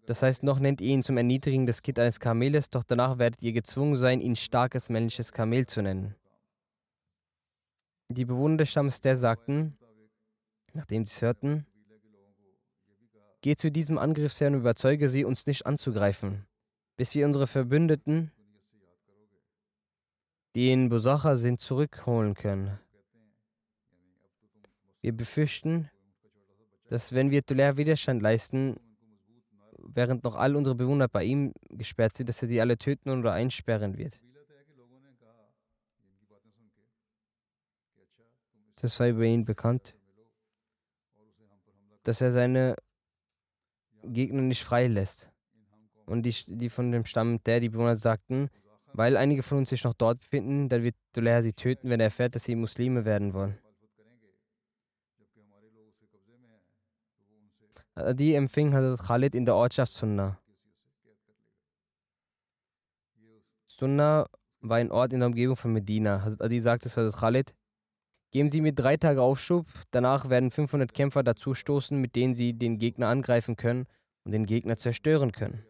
Das 0.06 0.22
heißt, 0.22 0.42
noch 0.42 0.58
nennt 0.58 0.80
ihr 0.80 0.90
ihn 0.90 1.02
zum 1.02 1.16
Erniedrigen 1.16 1.66
des 1.66 1.82
Kind 1.82 1.98
eines 1.98 2.20
Kameles, 2.20 2.68
doch 2.68 2.84
danach 2.84 3.18
werdet 3.18 3.42
ihr 3.42 3.52
gezwungen 3.52 3.96
sein, 3.96 4.20
ihn 4.20 4.36
starkes 4.36 4.90
männliches 4.90 5.32
Kamel 5.32 5.66
zu 5.66 5.82
nennen. 5.82 6.14
Die 8.08 8.24
Bewohner 8.24 8.58
des 8.58 8.70
Stammes 8.70 9.00
der 9.00 9.16
sagten, 9.16 9.78
nachdem 10.74 11.06
sie 11.06 11.14
es 11.14 11.22
hörten, 11.22 11.66
Geh 13.42 13.56
zu 13.56 13.70
diesem 13.70 13.96
Angriffsherrn 13.96 14.54
und 14.54 14.60
überzeuge 14.60 15.08
sie, 15.08 15.24
uns 15.24 15.46
nicht 15.46 15.64
anzugreifen, 15.64 16.46
bis 16.96 17.14
wir 17.14 17.24
unsere 17.24 17.46
Verbündeten, 17.46 18.32
die 20.54 20.72
in 20.72 20.90
Busacha 20.90 21.36
sind, 21.36 21.60
zurückholen 21.60 22.34
können. 22.34 22.78
Wir 25.00 25.16
befürchten, 25.16 25.88
dass 26.88 27.14
wenn 27.14 27.30
wir 27.30 27.44
Tulea 27.44 27.78
Widerstand 27.78 28.20
leisten, 28.20 28.78
während 29.78 30.24
noch 30.24 30.36
all 30.36 30.54
unsere 30.56 30.76
Bewohner 30.76 31.08
bei 31.08 31.24
ihm 31.24 31.54
gesperrt 31.70 32.14
sind, 32.14 32.28
dass 32.28 32.42
er 32.42 32.48
die 32.48 32.60
alle 32.60 32.76
töten 32.76 33.08
oder 33.08 33.32
einsperren 33.32 33.96
wird. 33.96 34.20
Das 38.76 38.98
war 39.00 39.08
über 39.08 39.24
ihn 39.24 39.44
bekannt, 39.44 39.94
dass 42.02 42.20
er 42.20 42.32
seine 42.32 42.76
Gegner 44.04 44.42
nicht 44.42 44.64
freilässt. 44.64 45.30
Und 46.06 46.24
die, 46.24 46.34
die 46.46 46.70
von 46.70 46.90
dem 46.90 47.04
Stamm 47.04 47.42
der, 47.44 47.60
die 47.60 47.68
Bewohner 47.68 47.96
sagten, 47.96 48.50
weil 48.92 49.16
einige 49.16 49.42
von 49.42 49.58
uns 49.58 49.70
sich 49.70 49.84
noch 49.84 49.94
dort 49.94 50.20
befinden, 50.20 50.68
dann 50.68 50.82
wird 50.82 50.96
Tulea 51.12 51.42
sie 51.42 51.52
töten, 51.52 51.88
wenn 51.90 52.00
er 52.00 52.06
erfährt, 52.06 52.34
dass 52.34 52.44
sie 52.44 52.56
Muslime 52.56 53.04
werden 53.04 53.34
wollen. 53.34 53.58
Die 58.14 58.34
empfing 58.34 58.72
Hazrat 58.72 59.06
Khalid 59.06 59.34
in 59.34 59.44
der 59.44 59.54
Ortschaft 59.54 59.92
Sunna. 59.92 60.38
Sunna 63.66 64.26
war 64.60 64.76
ein 64.78 64.90
Ort 64.90 65.12
in 65.12 65.20
der 65.20 65.28
Umgebung 65.28 65.56
von 65.56 65.72
Medina. 65.72 66.22
Hazrat 66.22 66.42
Adi 66.42 66.60
sagte 66.60 66.88
zu 66.88 67.00
Hazrat 67.00 67.20
Khalid, 67.20 67.54
Geben 68.30 68.48
Sie 68.48 68.60
mir 68.60 68.72
drei 68.72 68.96
Tage 68.96 69.22
Aufschub, 69.22 69.66
danach 69.90 70.30
werden 70.30 70.50
500 70.50 70.94
Kämpfer 70.94 71.22
dazustoßen, 71.24 72.00
mit 72.00 72.14
denen 72.14 72.34
Sie 72.34 72.52
den 72.52 72.78
Gegner 72.78 73.08
angreifen 73.08 73.56
können 73.56 73.86
und 74.24 74.32
den 74.32 74.46
Gegner 74.46 74.76
zerstören 74.76 75.32
können. 75.32 75.64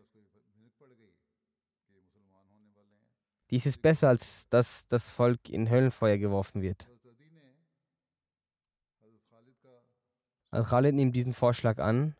Dies 3.51 3.67
ist 3.67 3.83
besser, 3.83 4.09
als 4.09 4.49
dass 4.49 4.87
das 4.89 5.11
Volk 5.11 5.49
in 5.49 5.71
Höllenfeuer 5.71 6.19
geworfen 6.19 6.63
wird. 6.63 6.89
Al-Khalid 10.53 10.95
nimmt 10.95 11.17
diesen 11.17 11.33
Vorschlag 11.33 11.79
an. 11.79 12.15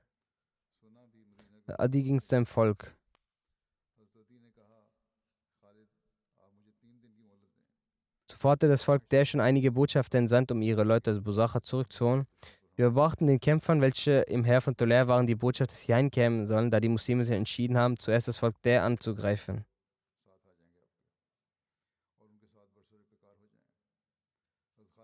Adi 1.67 2.03
ging 2.03 2.21
zu 2.21 2.29
seinem 2.29 2.47
Volk. 2.47 2.97
Hat 8.43 8.63
das 8.63 8.83
Volk 8.83 9.09
der 9.11 9.25
schon 9.25 9.41
einige 9.41 9.73
Botschafter 9.73 10.19
entsandt, 10.19 10.51
um 10.51 10.63
ihre 10.63 10.85
Leute 10.85 11.13
aus 11.13 11.21
Busacha 11.21 11.61
zurückzuholen. 11.61 12.27
Wir 12.75 12.87
überbrachten 12.87 13.27
den 13.27 13.41
Kämpfern, 13.41 13.83
welche 13.83 14.21
im 14.21 14.45
Heer 14.45 14.63
von 14.63 14.75
Toler 14.75 15.07
waren, 15.07 15.27
die 15.27 15.35
Botschaft, 15.35 15.71
dass 15.71 15.83
sie 15.83 15.93
einkämen 15.93 16.47
sollen, 16.47 16.71
da 16.71 16.81
die 16.81 16.89
Muslime 16.89 17.25
sich 17.25 17.37
entschieden 17.37 17.77
haben, 17.77 17.99
zuerst 17.99 18.29
das 18.29 18.39
Volk 18.39 18.55
der 18.63 18.85
anzugreifen. 18.85 19.67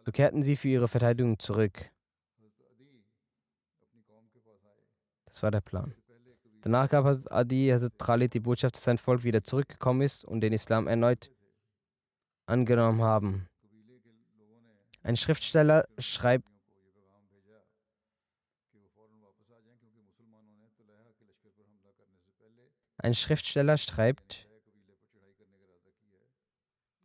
So 0.07 0.12
kehrten 0.12 0.43
sie 0.43 0.57
für 0.57 0.69
ihre 0.69 0.88
Verteidigung 0.88 1.38
zurück. 1.38 1.90
Das 5.26 5.43
war 5.43 5.50
der 5.50 5.61
Plan. 5.61 5.95
Danach 6.62 6.88
gab 6.88 7.05
Adi 7.31 7.69
Hazrat 7.69 7.99
Khalid 7.99 8.33
die 8.33 8.40
Botschaft, 8.40 8.76
dass 8.76 8.85
sein 8.85 8.99
Volk 8.99 9.23
wieder 9.23 9.45
zurückgekommen 9.45 10.00
ist 10.00 10.25
und 10.25 10.40
den 10.40 10.52
Islam 10.52 10.87
erneut 10.87 11.31
angenommen 12.46 13.02
haben. 13.02 13.48
Ein 15.02 15.16
Schriftsteller 15.16 15.86
schreibt, 15.98 16.48
ein 22.98 23.14
Schriftsteller 23.14 23.78
schreibt, 23.78 24.48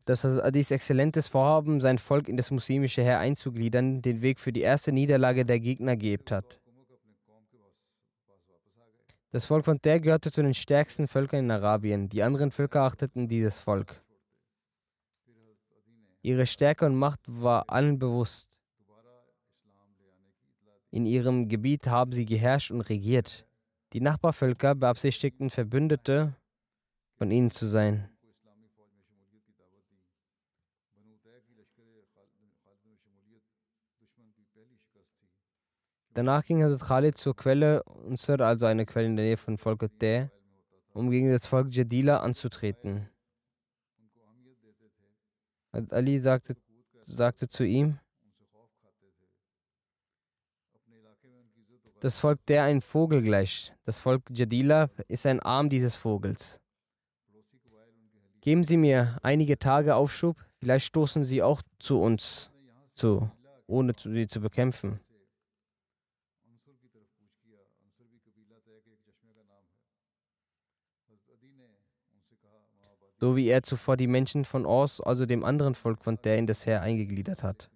dass 0.05 0.25
Adis 0.25 0.71
exzellentes 0.71 1.27
Vorhaben, 1.27 1.79
sein 1.79 1.97
Volk 1.97 2.27
in 2.27 2.37
das 2.37 2.49
muslimische 2.49 3.03
Heer 3.03 3.19
einzugliedern, 3.19 4.01
den 4.01 4.21
Weg 4.21 4.39
für 4.39 4.51
die 4.51 4.61
erste 4.61 4.91
Niederlage 4.91 5.45
der 5.45 5.59
Gegner 5.59 5.95
geebt 5.95 6.31
hat. 6.31 6.59
Das 9.31 9.45
Volk 9.45 9.63
von 9.63 9.79
der 9.83 9.99
gehörte 9.99 10.31
zu 10.31 10.41
den 10.41 10.53
stärksten 10.53 11.07
Völkern 11.07 11.45
in 11.45 11.51
Arabien. 11.51 12.09
Die 12.09 12.23
anderen 12.23 12.51
Völker 12.51 12.81
achteten 12.81 13.29
dieses 13.29 13.59
Volk. 13.59 14.01
Ihre 16.21 16.45
Stärke 16.45 16.85
und 16.85 16.95
Macht 16.95 17.19
war 17.27 17.69
allen 17.69 17.97
bewusst. 17.97 18.49
In 20.91 21.05
ihrem 21.05 21.47
Gebiet 21.47 21.87
haben 21.87 22.11
sie 22.11 22.25
geherrscht 22.25 22.69
und 22.69 22.81
regiert. 22.81 23.47
Die 23.93 24.01
Nachbarvölker 24.01 24.75
beabsichtigten, 24.75 25.49
Verbündete 25.49 26.35
von 27.17 27.31
ihnen 27.31 27.49
zu 27.49 27.67
sein. 27.67 28.09
Danach 36.13 36.43
ging 36.43 36.61
Hazrat 36.61 36.87
Khalid 36.87 37.17
zur 37.17 37.35
Quelle 37.35 37.83
Unsur, 37.83 38.41
also 38.41 38.65
eine 38.65 38.85
Quelle 38.85 39.07
in 39.07 39.15
der 39.15 39.25
Nähe 39.25 39.37
von 39.37 39.57
Volk 39.57 39.87
Te, 39.97 40.29
um 40.93 41.09
gegen 41.09 41.31
das 41.31 41.47
Volk 41.47 41.73
Jadila 41.73 42.17
anzutreten. 42.17 43.10
Ali 45.71 46.19
sagte, 46.19 46.55
sagte 46.99 47.47
zu 47.47 47.63
ihm, 47.63 47.99
das 52.01 52.19
Volk 52.19 52.43
der 52.47 52.63
ein 52.63 52.81
Vogel 52.81 53.21
gleicht. 53.21 53.75
Das 53.83 53.99
Volk 53.99 54.23
Jadila 54.31 54.89
ist 55.07 55.25
ein 55.27 55.39
Arm 55.39 55.69
dieses 55.69 55.95
Vogels. 55.95 56.59
Geben 58.41 58.63
Sie 58.63 58.77
mir 58.77 59.19
einige 59.21 59.59
Tage 59.59 59.95
Aufschub, 59.95 60.35
vielleicht 60.57 60.87
stoßen 60.87 61.23
Sie 61.23 61.43
auch 61.43 61.61
zu 61.77 62.01
uns 62.01 62.49
zu, 62.95 63.29
ohne 63.67 63.93
sie 63.97 64.27
zu 64.27 64.41
bekämpfen. 64.41 64.99
So 73.21 73.35
wie 73.35 73.49
er 73.49 73.61
zuvor 73.61 73.97
die 73.97 74.07
Menschen 74.07 74.45
von 74.45 74.65
Ors, 74.65 74.99
also 74.99 75.27
dem 75.27 75.43
anderen 75.43 75.75
Volk 75.75 76.03
von 76.03 76.17
der 76.23 76.39
in 76.39 76.47
das 76.47 76.65
Heer 76.65 76.81
eingegliedert 76.81 77.43
hat. 77.43 77.69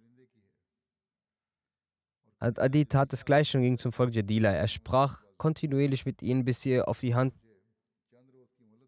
Adi 2.40 2.84
tat 2.84 3.12
das 3.12 3.24
gleiche 3.24 3.56
und 3.56 3.62
ging 3.62 3.78
zum 3.78 3.92
Volk 3.92 4.12
Jadila. 4.12 4.50
Er 4.50 4.66
sprach 4.66 5.24
kontinuierlich 5.38 6.04
mit 6.04 6.20
ihnen, 6.20 6.44
bis 6.44 6.62
sie 6.62 6.82
auf 6.82 6.98
die 6.98 7.14
Hand 7.14 7.32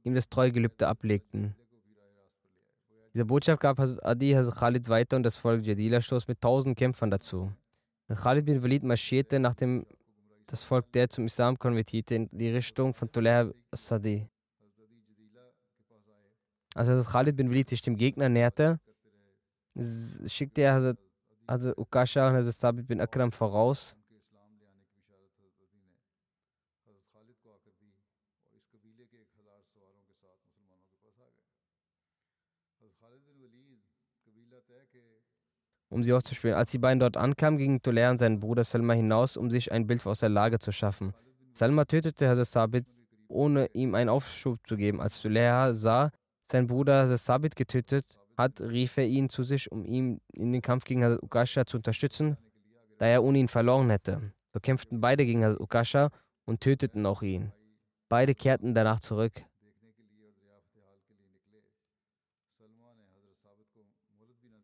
ihm 0.02 0.16
das 0.16 0.28
Treugelübde 0.28 0.88
ablegten. 0.88 1.54
Diese 3.14 3.24
Botschaft 3.24 3.62
gab 3.62 3.78
Adi 3.78 4.32
Hazrat 4.32 4.56
Khalid 4.56 4.88
weiter 4.88 5.16
und 5.16 5.22
das 5.22 5.36
Volk 5.36 5.64
Jadila 5.64 6.00
stoß 6.00 6.26
mit 6.26 6.40
tausend 6.40 6.76
Kämpfern 6.76 7.10
dazu. 7.10 7.52
Khalid 8.08 8.46
bin 8.46 8.64
Walid 8.64 8.82
marschierte, 8.82 9.38
nachdem 9.38 9.86
das 10.48 10.64
Volk 10.64 10.90
der 10.90 11.08
zum 11.08 11.26
Islam 11.26 11.56
konvertierte, 11.56 12.16
in 12.16 12.28
die 12.32 12.50
Richtung 12.50 12.94
von 12.94 13.12
Tuleh 13.12 13.52
Sadi. 13.72 14.26
Als 16.78 17.10
Khalid 17.10 17.34
bin 17.34 17.50
Walid 17.50 17.68
sich 17.68 17.82
dem 17.82 17.96
Gegner 17.96 18.28
näherte, 18.28 18.78
schickte 20.26 20.60
er 20.60 20.96
Hazrat, 21.48 21.76
Ukasha 21.76 22.28
und 22.28 22.34
Hazrat 22.34 22.54
Sabit 22.54 22.86
bin 22.86 23.00
Akram 23.00 23.32
voraus. 23.32 23.96
um 35.90 36.04
sie 36.04 36.12
auszuspielen. 36.12 36.54
Als 36.54 36.70
die 36.70 36.78
beiden 36.78 37.00
dort 37.00 37.16
ankamen, 37.16 37.58
gingen 37.58 37.82
Tulea 37.82 38.10
und 38.10 38.18
sein 38.18 38.38
Bruder 38.38 38.62
Salma 38.62 38.92
hinaus, 38.92 39.36
um 39.36 39.50
sich 39.50 39.72
ein 39.72 39.86
Bild 39.86 40.06
aus 40.06 40.20
der 40.20 40.28
Lage 40.28 40.58
zu 40.58 40.70
schaffen. 40.70 41.14
Salma 41.54 41.86
tötete 41.86 42.28
Hazrat 42.28 42.46
Sabit, 42.46 42.86
ohne 43.26 43.66
ihm 43.72 43.94
einen 43.94 44.10
Aufschub 44.10 44.60
zu 44.68 44.76
geben. 44.76 45.00
Als 45.00 45.20
Tulea 45.20 45.72
sah, 45.72 46.12
sein 46.50 46.66
Bruder 46.66 47.16
Sabit 47.16 47.56
getötet 47.56 48.18
hat, 48.37 48.61
rief 48.61 48.96
er 48.96 49.06
ihn 49.06 49.28
zu 49.28 49.42
sich, 49.42 49.70
um 49.70 49.84
ihn 49.84 50.20
in 50.32 50.52
den 50.52 50.62
Kampf 50.62 50.84
gegen 50.84 51.04
Hazrat 51.04 51.22
Ukasha 51.22 51.66
zu 51.66 51.76
unterstützen, 51.76 52.37
da 52.98 53.06
er 53.06 53.22
ohne 53.22 53.38
ihn 53.38 53.48
verloren 53.48 53.90
hätte. 53.90 54.32
So 54.52 54.61
kämpften 54.61 55.00
beide 55.00 55.26
gegen 55.26 55.44
Hazrat 55.44 55.61
Ukasha 55.61 56.11
und 56.46 56.61
töteten 56.61 57.04
auch 57.04 57.22
ihn. 57.22 57.52
Beide 58.08 58.34
kehrten 58.34 58.74
danach 58.74 59.00
zurück. 59.00 59.44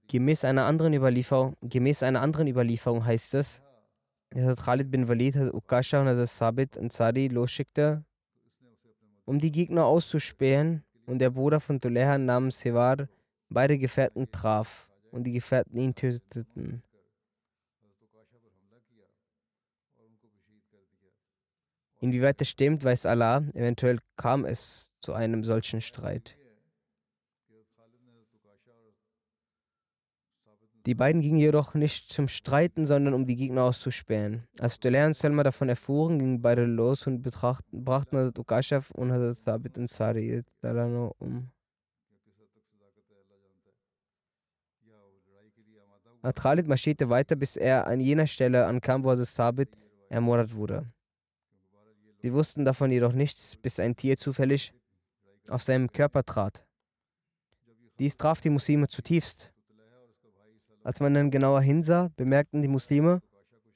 Gemäß 0.09 0.45
einer 0.45 0.67
anderen 0.67 0.95
Überlieferung, 0.95 1.57
gemäß 1.61 2.05
einer 2.05 2.23
anderen 2.23 2.47
Überlieferung 2.47 3.05
heißt 3.05 3.35
es, 3.35 3.61
dass 4.31 4.65
Khalid 4.65 4.91
bin 4.91 5.09
Walid 5.09 5.35
Hazrat 5.35 5.55
Ukasha 5.55 6.01
und 6.01 6.09
Hazrat 6.09 6.29
Sabit 6.29 6.79
Ansari 6.79 7.29
losschickte, 7.29 8.05
um 9.25 9.41
die 9.41 9.51
Gegner 9.51 9.85
auszuspähen 9.87 10.84
und 11.07 11.19
der 11.19 11.31
Bruder 11.31 11.61
von 11.61 11.81
Tuleha 11.81 12.19
namens 12.19 12.61
Sevar 12.61 13.09
beide 13.49 13.79
Gefährten 13.79 14.31
traf 14.31 14.89
und 15.11 15.25
die 15.25 15.33
Gefährten 15.33 15.77
ihn 15.79 15.95
töteten. 15.95 16.83
Inwieweit 22.01 22.41
das 22.41 22.49
stimmt, 22.49 22.85
weiß 22.85 23.07
Allah. 23.07 23.45
Eventuell 23.55 23.99
kam 24.17 24.45
es 24.45 24.93
zu 25.01 25.15
einem 25.15 25.43
solchen 25.43 25.81
Streit. 25.81 26.37
Die 30.87 30.95
beiden 30.95 31.23
gingen 31.23 31.39
jedoch 31.39 31.73
nicht 31.73 32.13
zum 32.13 32.29
Streiten, 32.29 32.85
sondern 32.85 33.15
um 33.15 33.25
die 33.25 33.37
Gegner 33.37 33.63
auszuspähen. 33.63 34.47
Als 34.59 34.79
Dulea 34.79 35.07
und 35.07 35.17
Selma 35.17 35.43
davon 35.43 35.71
erfuhren, 35.71 36.19
gingen 36.19 36.43
beide 36.43 36.67
los 36.67 37.07
und 37.07 37.23
brachten 37.23 38.19
Hazrat 38.19 38.39
Ukashav 38.39 38.91
und 38.91 39.11
Hazrat 39.11 39.37
Sabit 39.39 39.79
Ansari 39.79 40.43
um. 41.19 41.51
Khalid 46.35 46.69
marschierte 46.69 47.09
weiter, 47.09 47.37
bis 47.37 47.57
er 47.57 47.87
an 47.87 48.01
jener 48.01 48.27
Stelle 48.27 48.67
ankam, 48.67 49.05
wo 49.05 49.11
Hazrat 49.11 49.29
Sabit 49.29 49.71
ermordet 50.11 50.55
wurde. 50.55 50.93
Sie 52.19 52.33
wussten 52.33 52.65
davon 52.67 52.91
jedoch 52.91 53.13
nichts, 53.13 53.57
bis 53.57 53.81
ein 53.81 53.97
Tier 53.97 54.19
zufällig 54.19 54.75
auf 55.49 55.63
seinem 55.63 55.91
Körper 55.91 56.25
trat. 56.25 56.67
Dies 57.99 58.17
traf 58.19 58.41
die 58.43 58.51
Muslime 58.51 58.89
zutiefst. 58.89 59.54
Als 60.85 61.01
man 61.01 61.15
dann 61.15 61.31
genauer 61.31 61.63
hinsah, 61.63 62.11
bemerkten 62.15 62.61
die 62.61 62.69
Muslime, 62.69 63.23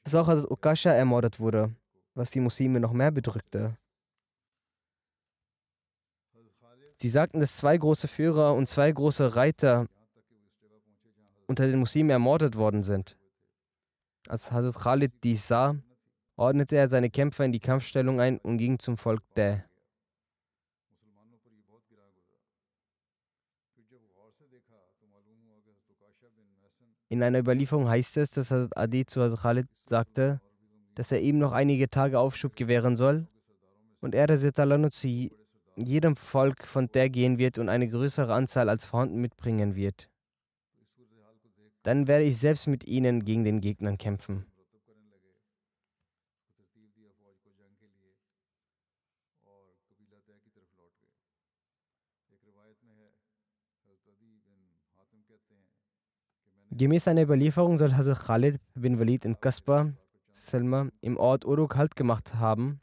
dass 0.04 0.14
auch 0.14 0.28
als 0.28 0.48
Ukasha 0.48 0.90
ermordet 0.90 1.40
wurde, 1.40 1.74
was 2.14 2.30
die 2.30 2.40
Muslime 2.40 2.80
noch 2.80 2.92
mehr 2.92 3.10
bedrückte. 3.10 3.78
Sie 7.00 7.08
sagten, 7.08 7.40
dass 7.40 7.56
zwei 7.56 7.78
große 7.78 8.08
Führer 8.08 8.54
und 8.54 8.68
zwei 8.68 8.92
große 8.92 9.36
Reiter 9.36 9.86
unter 11.46 11.66
den 11.66 11.78
Muslimen 11.78 12.10
ermordet 12.10 12.56
worden 12.56 12.82
sind. 12.82 13.16
Als 14.28 14.52
Hazrat 14.52 14.82
Khalid 14.82 15.12
dies 15.24 15.48
sah, 15.48 15.76
ordnete 16.36 16.76
er 16.76 16.90
seine 16.90 17.08
Kämpfer 17.08 17.46
in 17.46 17.52
die 17.52 17.60
Kampfstellung 17.60 18.20
ein 18.20 18.38
und 18.38 18.58
ging 18.58 18.78
zum 18.78 18.98
Volk 18.98 19.22
der. 19.34 19.64
In 27.08 27.22
einer 27.22 27.38
Überlieferung 27.38 27.88
heißt 27.88 28.18
es, 28.18 28.32
dass 28.32 28.50
Hazrat 28.50 28.76
Adi 28.76 29.06
zu 29.06 29.22
Hazrat 29.22 29.40
Khalid 29.40 29.66
sagte, 29.86 30.40
dass 30.94 31.12
er 31.12 31.20
ihm 31.20 31.38
noch 31.38 31.52
einige 31.52 31.88
Tage 31.88 32.18
Aufschub 32.18 32.54
gewähren 32.56 32.96
soll 32.96 33.26
und 34.00 34.14
er 34.14 34.26
Talanu 34.26 34.90
zu 34.90 35.08
jedem 35.76 36.16
Volk 36.16 36.66
von 36.66 36.88
der 36.88 37.08
gehen 37.08 37.38
wird 37.38 37.58
und 37.58 37.68
eine 37.68 37.88
größere 37.88 38.34
Anzahl 38.34 38.68
als 38.68 38.84
vorhanden 38.84 39.20
mitbringen 39.20 39.74
wird. 39.74 40.10
Dann 41.82 42.06
werde 42.06 42.24
ich 42.24 42.36
selbst 42.36 42.66
mit 42.66 42.86
ihnen 42.86 43.24
gegen 43.24 43.44
den 43.44 43.60
Gegnern 43.60 43.96
kämpfen. 43.96 44.44
Gemäß 56.78 57.08
einer 57.08 57.22
Überlieferung 57.22 57.76
soll 57.76 57.96
Hazrat 57.96 58.20
Khalid 58.20 58.60
bin 58.76 59.00
Walid 59.00 59.24
in 59.24 59.40
Kaspa, 59.40 59.90
Selma, 60.30 60.88
im 61.00 61.16
Ort 61.16 61.44
Uruk 61.44 61.74
Halt 61.74 61.96
gemacht 61.96 62.36
haben. 62.36 62.80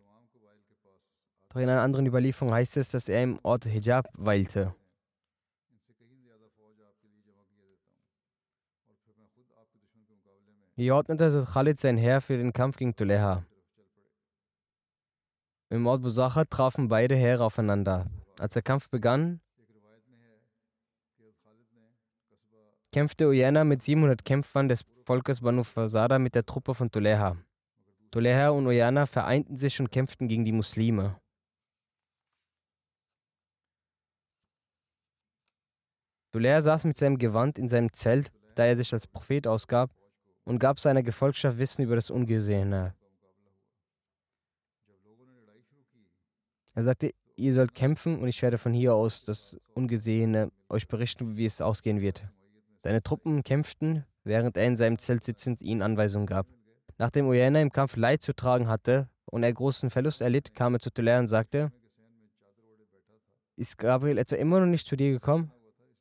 Doch 1.47 1.62
in 1.62 1.69
einer 1.69 1.81
anderen 1.81 2.05
Überlieferung 2.05 2.53
heißt 2.53 2.75
es, 2.75 2.91
dass 2.91 3.08
er 3.08 3.23
im 3.23 3.39
Ort 3.43 3.63
Hijab 3.63 4.10
weilte. 4.12 4.75
Hier 10.75 10.93
ordnete 10.93 11.23
Hazrat 11.23 11.53
Khalid 11.53 11.79
sein 11.79 11.95
Heer 11.95 12.19
für 12.19 12.36
den 12.36 12.51
Kampf 12.51 12.75
gegen 12.75 12.93
Tuleha. 12.97 13.45
Im 15.69 15.88
Ort 15.88 16.01
Busacha 16.01 16.43
trafen 16.43 16.89
beide 16.89 17.15
Heere 17.15 17.45
aufeinander. 17.45 18.08
Als 18.39 18.55
der 18.55 18.62
Kampf 18.62 18.89
begann, 18.89 19.39
kämpfte 22.95 23.27
Uyana 23.27 23.65
mit 23.65 23.84
700 23.84 24.23
Kämpfern 24.23 24.69
des 24.69 24.86
Volkes 25.03 25.41
Banu 25.41 25.65
Fasada 25.65 26.17
mit 26.17 26.34
der 26.34 26.45
Truppe 26.45 26.73
von 26.73 26.89
Tuleha. 26.89 27.36
Tuleha 28.10 28.51
und 28.51 28.67
Uyana 28.67 29.05
vereinten 29.05 29.58
sich 29.58 29.81
und 29.81 29.91
kämpften 29.91 30.29
gegen 30.29 30.45
die 30.45 30.53
Muslime. 30.53 31.19
Tuleha 36.31 36.62
saß 36.62 36.86
mit 36.86 36.95
seinem 36.95 37.17
Gewand 37.17 37.60
in 37.60 37.67
seinem 37.67 37.91
Zelt, 37.91 38.31
da 38.55 38.63
er 38.63 38.77
sich 38.77 38.93
als 38.93 39.08
Prophet 39.08 39.45
ausgab, 39.45 39.91
und 40.45 40.60
gab 40.60 40.79
seiner 40.79 41.03
Gefolgschaft 41.03 41.58
Wissen 41.58 41.81
über 41.84 41.95
das 41.95 42.10
Ungesehene. 42.10 42.95
Er 46.73 46.84
sagte, 46.84 47.13
ihr 47.36 47.53
sollt 47.53 47.75
kämpfen 47.75 48.21
und 48.21 48.29
ich 48.29 48.41
werde 48.41 48.58
von 48.58 48.71
hier 48.71 48.95
aus 48.95 49.25
das 49.25 49.58
Ungesehene 49.73 50.49
euch 50.69 50.88
berichten, 50.88 51.36
wie 51.36 51.43
es 51.43 51.62
ausgehen 51.62 51.99
wird. 51.99 52.23
Seine 52.85 53.01
Truppen 53.01 53.43
kämpften, 53.43 54.05
während 54.23 54.57
er 54.57 54.67
in 54.67 54.75
seinem 54.75 54.99
Zelt 54.99 55.23
sitzend 55.23 55.59
ihnen 55.63 55.81
Anweisungen 55.81 56.27
gab. 56.27 56.45
Nachdem 56.99 57.27
Uyena 57.27 57.59
im 57.59 57.71
Kampf 57.71 57.95
Leid 57.95 58.21
zu 58.21 58.35
tragen 58.35 58.67
hatte 58.67 59.09
und 59.25 59.41
er 59.41 59.51
großen 59.51 59.89
Verlust 59.89 60.21
erlitt, 60.21 60.53
kam 60.53 60.75
er 60.75 60.79
zu 60.79 60.91
Tulea 60.91 61.17
und 61.17 61.25
sagte, 61.25 61.71
ist 63.55 63.79
Gabriel 63.79 64.19
etwa 64.19 64.35
immer 64.35 64.59
noch 64.59 64.67
nicht 64.67 64.85
zu 64.85 64.95
dir 64.95 65.09
gekommen? 65.09 65.51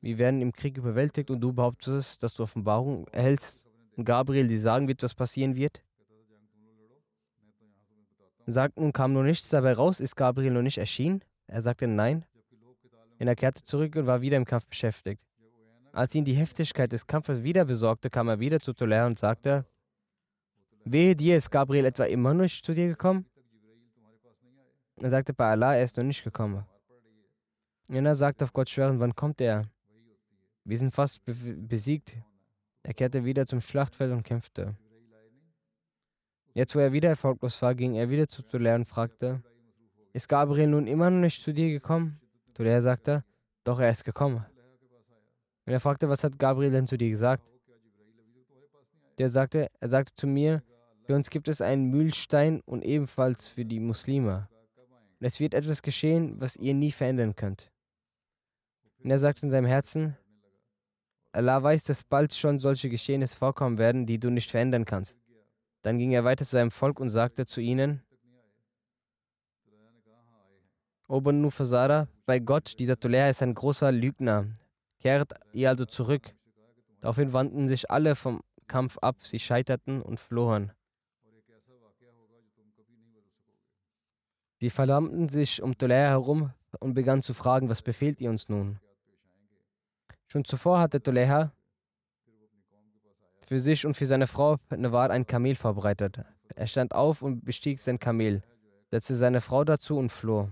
Wir 0.02 0.18
werden 0.18 0.42
im 0.42 0.52
Krieg 0.52 0.76
überwältigt 0.76 1.30
und 1.30 1.40
du 1.40 1.54
behauptest, 1.54 2.22
dass 2.22 2.34
du 2.34 2.42
Offenbarung 2.42 3.08
erhältst 3.08 3.64
und 3.96 4.04
Gabriel 4.04 4.46
dir 4.46 4.60
sagen 4.60 4.86
wird, 4.86 5.02
was 5.02 5.14
passieren 5.14 5.56
wird? 5.56 5.82
Sagt 8.44 8.78
nun, 8.78 8.92
kam 8.92 9.14
nur 9.14 9.24
nichts 9.24 9.48
dabei 9.48 9.72
raus, 9.72 10.00
ist 10.00 10.16
Gabriel 10.16 10.52
noch 10.52 10.60
nicht 10.60 10.76
erschienen? 10.76 11.24
Er 11.46 11.62
sagte 11.62 11.86
nein. 11.86 12.26
Und 13.18 13.26
er 13.26 13.36
kehrte 13.36 13.64
zurück 13.64 13.96
und 13.96 14.06
war 14.06 14.20
wieder 14.20 14.36
im 14.36 14.44
Kampf 14.44 14.66
beschäftigt. 14.66 15.22
Als 15.94 16.12
ihn 16.16 16.24
die 16.24 16.34
Heftigkeit 16.34 16.90
des 16.90 17.06
Kampfes 17.06 17.44
wieder 17.44 17.64
besorgte, 17.64 18.10
kam 18.10 18.28
er 18.28 18.40
wieder 18.40 18.58
zu 18.58 18.72
Tolär 18.72 19.06
und 19.06 19.16
sagte, 19.16 19.64
Wehe 20.84 21.14
dir, 21.14 21.36
ist 21.36 21.50
Gabriel 21.50 21.84
etwa 21.84 22.04
immer 22.04 22.34
noch 22.34 22.42
nicht 22.42 22.64
zu 22.64 22.74
dir 22.74 22.88
gekommen? 22.88 23.26
Er 24.96 25.10
sagte 25.10 25.32
bei 25.32 25.50
Allah, 25.50 25.76
er 25.76 25.84
ist 25.84 25.96
noch 25.96 26.02
nicht 26.02 26.24
gekommen. 26.24 26.64
Und 27.88 28.06
er 28.06 28.16
sagte 28.16 28.42
auf 28.44 28.52
Gott 28.52 28.68
schwören, 28.68 28.98
wann 28.98 29.14
kommt 29.14 29.40
er? 29.40 29.70
Wir 30.64 30.78
sind 30.78 30.92
fast 30.92 31.24
be 31.24 31.32
besiegt. 31.32 32.16
Er 32.82 32.92
kehrte 32.92 33.24
wieder 33.24 33.46
zum 33.46 33.60
Schlachtfeld 33.60 34.12
und 34.12 34.24
kämpfte. 34.24 34.74
Jetzt, 36.54 36.74
wo 36.74 36.80
er 36.80 36.92
wieder 36.92 37.10
erfolglos 37.10 37.62
war, 37.62 37.74
ging 37.74 37.94
er 37.94 38.10
wieder 38.10 38.28
zu 38.28 38.42
Tolär 38.42 38.74
und 38.74 38.86
fragte, 38.86 39.42
ist 40.12 40.28
Gabriel 40.28 40.66
nun 40.66 40.88
immer 40.88 41.08
noch 41.08 41.20
nicht 41.20 41.40
zu 41.40 41.52
dir 41.52 41.70
gekommen? 41.70 42.20
Tolär 42.54 42.82
sagte, 42.82 43.24
doch 43.62 43.78
er 43.78 43.90
ist 43.90 44.04
gekommen. 44.04 44.44
Und 45.66 45.72
er 45.72 45.80
fragte, 45.80 46.08
was 46.08 46.24
hat 46.24 46.38
Gabriel 46.38 46.70
denn 46.70 46.86
zu 46.86 46.96
dir 46.96 47.10
gesagt? 47.10 47.42
Der 49.18 49.30
sagte, 49.30 49.68
er 49.80 49.88
sagte 49.88 50.14
zu 50.14 50.26
mir, 50.26 50.62
für 51.06 51.14
uns 51.14 51.30
gibt 51.30 51.48
es 51.48 51.60
einen 51.60 51.90
Mühlstein 51.90 52.60
und 52.64 52.82
ebenfalls 52.82 53.48
für 53.48 53.64
die 53.64 53.80
Muslime. 53.80 54.48
Und 55.20 55.26
es 55.26 55.40
wird 55.40 55.54
etwas 55.54 55.82
geschehen, 55.82 56.40
was 56.40 56.56
ihr 56.56 56.74
nie 56.74 56.92
verändern 56.92 57.36
könnt. 57.36 57.70
Und 59.02 59.10
er 59.10 59.18
sagte 59.18 59.46
in 59.46 59.52
seinem 59.52 59.66
Herzen, 59.66 60.16
Allah 61.32 61.62
weiß, 61.62 61.84
dass 61.84 62.04
bald 62.04 62.32
schon 62.32 62.58
solche 62.58 62.88
Geschehnisse 62.88 63.36
vorkommen 63.36 63.76
werden, 63.78 64.06
die 64.06 64.18
du 64.18 64.30
nicht 64.30 64.50
verändern 64.50 64.84
kannst. 64.84 65.18
Dann 65.82 65.98
ging 65.98 66.12
er 66.12 66.24
weiter 66.24 66.44
zu 66.44 66.52
seinem 66.52 66.70
Volk 66.70 67.00
und 67.00 67.10
sagte 67.10 67.44
zu 67.44 67.60
ihnen, 67.60 68.02
O 71.06 71.20
Banu 71.20 71.50
Fasara, 71.50 72.08
bei 72.24 72.38
Gott, 72.38 72.78
dieser 72.78 72.98
Tulea 72.98 73.28
ist 73.28 73.42
ein 73.42 73.52
großer 73.52 73.92
Lügner. 73.92 74.46
Kehrt 75.04 75.34
ihr 75.52 75.68
also 75.68 75.84
zurück. 75.84 76.34
Daraufhin 77.02 77.34
wandten 77.34 77.68
sich 77.68 77.90
alle 77.90 78.14
vom 78.14 78.42
Kampf 78.68 78.96
ab, 79.02 79.16
sie 79.22 79.38
scheiterten 79.38 80.00
und 80.00 80.18
flohen. 80.18 80.72
Sie 84.60 84.70
verdammten 84.70 85.28
sich 85.28 85.60
um 85.60 85.76
Tolea 85.76 86.08
herum 86.08 86.54
und 86.80 86.94
begannen 86.94 87.20
zu 87.20 87.34
fragen, 87.34 87.68
was 87.68 87.82
befehlt 87.82 88.22
ihr 88.22 88.30
uns 88.30 88.48
nun? 88.48 88.80
Schon 90.26 90.46
zuvor 90.46 90.80
hatte 90.80 91.02
Toleha 91.02 91.52
für 93.42 93.60
sich 93.60 93.84
und 93.84 93.98
für 93.98 94.06
seine 94.06 94.26
Frau 94.26 94.56
Nawar 94.70 95.10
ein 95.10 95.26
Kamel 95.26 95.54
vorbereitet. 95.54 96.20
Er 96.56 96.66
stand 96.66 96.94
auf 96.94 97.20
und 97.20 97.44
bestieg 97.44 97.78
sein 97.78 97.98
Kamel, 97.98 98.42
setzte 98.90 99.16
seine 99.16 99.42
Frau 99.42 99.64
dazu 99.64 99.98
und 99.98 100.08
floh. 100.08 100.48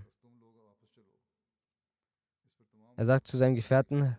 Er 2.96 3.06
sagte 3.06 3.30
zu 3.30 3.38
seinen 3.38 3.54
Gefährten, 3.54 4.18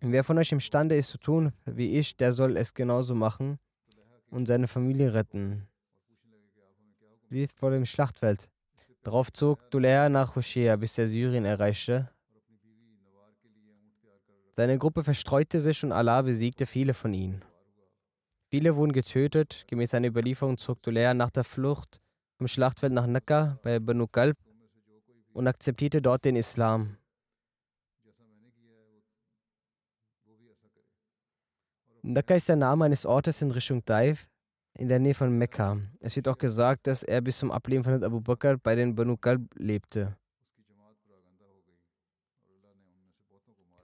Wer 0.00 0.24
von 0.24 0.38
euch 0.38 0.50
imstande 0.52 0.96
ist 0.96 1.10
zu 1.10 1.18
tun, 1.18 1.52
wie 1.66 1.98
ich, 1.98 2.16
der 2.16 2.32
soll 2.32 2.56
es 2.56 2.72
genauso 2.72 3.14
machen 3.14 3.58
und 4.30 4.46
seine 4.46 4.66
Familie 4.66 5.12
retten. 5.12 5.68
Wie 7.28 7.46
vor 7.46 7.70
dem 7.70 7.84
Schlachtfeld. 7.84 8.48
Darauf 9.02 9.32
zog 9.32 9.70
Dulea 9.70 10.08
nach 10.08 10.36
Hoshea, 10.36 10.76
bis 10.76 10.98
er 10.98 11.06
Syrien 11.06 11.44
erreichte. 11.44 12.10
Seine 14.56 14.78
Gruppe 14.78 15.04
verstreute 15.04 15.60
sich 15.60 15.84
und 15.84 15.92
Allah 15.92 16.22
besiegte 16.22 16.66
viele 16.66 16.92
von 16.94 17.14
ihnen. 17.14 17.44
Viele 18.48 18.76
wurden 18.76 18.92
getötet. 18.92 19.64
Gemäß 19.68 19.94
einer 19.94 20.08
Überlieferung 20.08 20.58
zog 20.58 20.82
Dulea 20.82 21.14
nach 21.14 21.30
der 21.30 21.44
Flucht 21.44 22.00
vom 22.36 22.48
Schlachtfeld 22.48 22.92
nach 22.92 23.06
Nakka 23.06 23.58
bei 23.62 23.78
Banu 23.78 24.06
Kalb 24.06 24.36
und 25.32 25.46
akzeptierte 25.46 26.02
dort 26.02 26.24
den 26.24 26.36
Islam. 26.36 26.96
Dakka 32.02 32.34
ist 32.34 32.48
der 32.48 32.56
Name 32.56 32.86
eines 32.86 33.04
Ortes 33.04 33.42
in 33.42 33.50
Richtung 33.50 33.84
Daif 33.84 34.26
in 34.78 34.88
der 34.88 34.98
Nähe 34.98 35.12
von 35.12 35.36
Mekka. 35.36 35.78
Es 36.00 36.16
wird 36.16 36.28
auch 36.28 36.38
gesagt, 36.38 36.86
dass 36.86 37.02
er 37.02 37.20
bis 37.20 37.38
zum 37.38 37.50
Ableben 37.50 37.84
von 37.84 38.02
Abu 38.02 38.20
Bakr 38.22 38.56
bei 38.56 38.74
den 38.74 38.94
Banu 38.94 39.18
Kalb 39.18 39.42
lebte. 39.56 40.16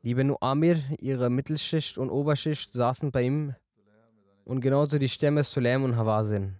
Die 0.02 0.14
Banu 0.14 0.36
Amir, 0.40 0.78
ihre 0.98 1.28
Mittelschicht 1.28 1.98
und 1.98 2.08
Oberschicht, 2.08 2.72
saßen 2.72 3.10
bei 3.10 3.22
ihm 3.22 3.54
und 4.44 4.60
genauso 4.60 4.98
die 4.98 5.10
Stämme 5.10 5.44
Sulaim 5.44 5.84
und 5.84 5.96
Hawazin. 5.96 6.56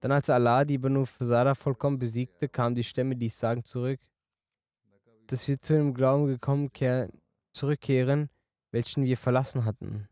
Dann, 0.00 0.12
als 0.12 0.30
Allah 0.30 0.64
die 0.64 0.78
Banu 0.78 1.04
Fazara 1.04 1.54
vollkommen 1.54 1.98
besiegte, 1.98 2.48
kamen 2.48 2.74
die 2.74 2.84
Stämme 2.84 3.16
dies 3.16 3.38
sagen 3.38 3.64
zurück, 3.64 4.00
dass 5.26 5.46
wir 5.46 5.60
zu 5.60 5.74
dem 5.74 5.92
Glauben 5.92 6.26
gekommen 6.26 6.70
zurückkehren, 7.52 8.30
welchen 8.70 9.04
wir 9.04 9.18
verlassen 9.18 9.66
hatten. 9.66 10.08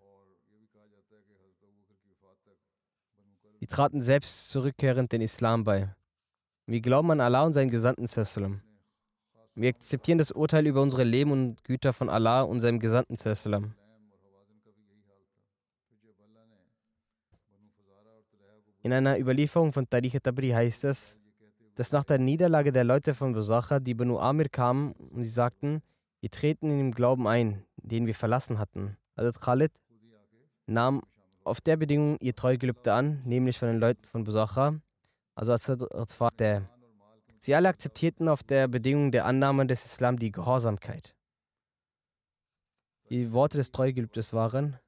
Die 3.63 3.69
traten 3.69 4.01
selbst 4.01 4.51
zurückkehrend 4.51 5.13
den 5.13 5.21
Islam 5.21 5.63
bei. 5.63 5.95
Wir 6.67 6.81
glauben 6.81 7.13
an 7.13 7.21
Allah 7.21 7.45
und 7.45 7.53
seinen 7.53 7.71
Gesandten 7.71 8.09
Wir 9.55 9.69
akzeptieren 9.69 10.19
das 10.19 10.33
Urteil 10.33 10.67
über 10.67 10.83
unsere 10.83 11.05
Leben 11.05 11.31
und 11.31 11.63
Güter 11.63 11.93
von 11.93 12.09
Allah 12.09 12.43
und 12.43 12.61
seinem 12.61 12.81
Gesandten 12.81 13.15
In 18.83 18.93
einer 18.93 19.21
Überlieferung 19.21 19.73
von 19.73 19.89
Tariq 19.89 20.21
Tabri 20.21 20.51
heißt 20.51 20.83
es, 20.83 21.17
dass 21.77 21.93
nach 21.93 22.03
der 22.03 22.19
Niederlage 22.19 22.73
der 22.73 22.83
Leute 22.83 23.15
von 23.15 23.33
Bosacha 23.33 23.79
die 23.79 23.95
Banu 23.95 24.19
Amir 24.19 24.49
kamen 24.49 24.91
und 24.91 25.23
sie 25.23 25.29
sagten, 25.29 25.83
wir 26.19 26.33
treten 26.33 26.69
in 26.69 26.79
den 26.79 26.91
Glauben 26.91 27.29
ein, 27.29 27.65
den 27.77 28.07
wir 28.07 28.15
verlassen 28.17 28.59
hatten. 28.59 28.97
Hazrat 29.17 29.41
Khalid 29.41 29.73
nahm 30.67 31.03
auf 31.45 31.61
der 31.61 31.77
Bedingung 31.77 32.17
ihr 32.21 32.35
Treugelübde 32.35 32.93
an, 32.93 33.23
nämlich 33.25 33.59
von 33.59 33.69
den 33.69 33.79
Leuten 33.79 34.05
von 34.05 34.25
Bosacha, 34.25 34.81
also 35.35 35.53
als 35.53 35.67
der. 36.39 36.69
Sie 37.39 37.55
alle 37.55 37.69
akzeptierten 37.69 38.29
auf 38.29 38.43
der 38.43 38.69
Bedingung 38.69 39.11
der 39.11 39.27
Annahme 39.27 39.67
des 39.67 39.85
Islam 39.85 40.19
die 40.19 40.31
Gehorsamkeit. 40.31 41.15
Die 43.11 43.33
Worte 43.33 43.59
des 43.59 43.73
Treugelübdes 43.73 44.33
waren, 44.33 44.79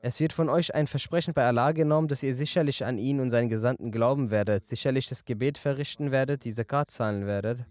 Es 0.00 0.20
wird 0.20 0.32
von 0.32 0.48
euch 0.48 0.74
ein 0.76 0.86
Versprechen 0.86 1.34
bei 1.34 1.44
Allah 1.44 1.72
genommen, 1.72 2.06
dass 2.06 2.22
ihr 2.22 2.32
sicherlich 2.32 2.84
an 2.84 2.98
ihn 2.98 3.18
und 3.18 3.30
seinen 3.30 3.48
Gesandten 3.48 3.90
glauben 3.90 4.30
werdet, 4.30 4.64
sicherlich 4.64 5.08
das 5.08 5.24
Gebet 5.24 5.58
verrichten 5.58 6.12
werdet, 6.12 6.44
die 6.44 6.54
Zakat 6.54 6.92
zahlen 6.92 7.26
werdet 7.26 7.64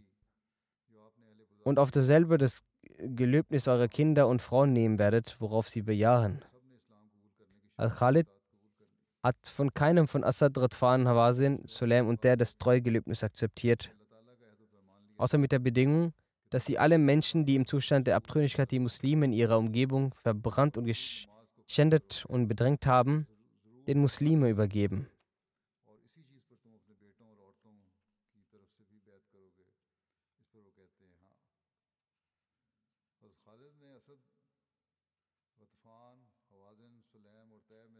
und 1.68 1.80
auf 1.80 1.92
dasselbe 1.92 2.38
das 2.38 2.63
Gelöbnis 3.00 3.68
eurer 3.68 3.88
Kinder 3.88 4.28
und 4.28 4.42
Frauen 4.42 4.74
nehmen 4.74 5.00
werdet, 5.00 5.38
worauf 5.40 5.70
sie 5.70 5.82
bejahen. 5.82 6.44
Al-Khalid 7.76 8.28
hat 9.24 9.38
von 9.46 9.74
keinem 9.74 10.08
von 10.08 10.24
Assad, 10.24 10.58
Radfan, 10.58 11.08
Hawazin, 11.08 11.62
Sulaim 11.66 12.08
und 12.08 12.24
der 12.24 12.38
das 12.38 12.58
Treugelöbnis 12.58 13.24
akzeptiert, 13.24 13.92
außer 15.18 15.38
mit 15.38 15.52
der 15.52 15.60
Bedingung, 15.60 16.14
dass 16.50 16.66
sie 16.66 16.80
alle 16.80 16.98
Menschen, 16.98 17.46
die 17.46 17.56
im 17.56 17.68
Zustand 17.68 18.08
der 18.08 18.16
Abtrünnigkeit 18.16 18.72
die 18.72 18.80
Muslime 18.80 19.26
in 19.26 19.34
ihrer 19.34 19.58
Umgebung 19.58 20.14
verbrannt 20.24 20.78
und 20.78 20.86
geschädigt 20.86 21.30
schändet 21.68 22.26
und 22.28 22.48
bedrängt 22.48 22.88
haben, 22.88 23.28
den 23.88 24.00
Muslime 24.00 24.50
übergeben. 24.50 25.08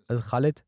Also 0.08 0.24
Khalid 0.24 0.63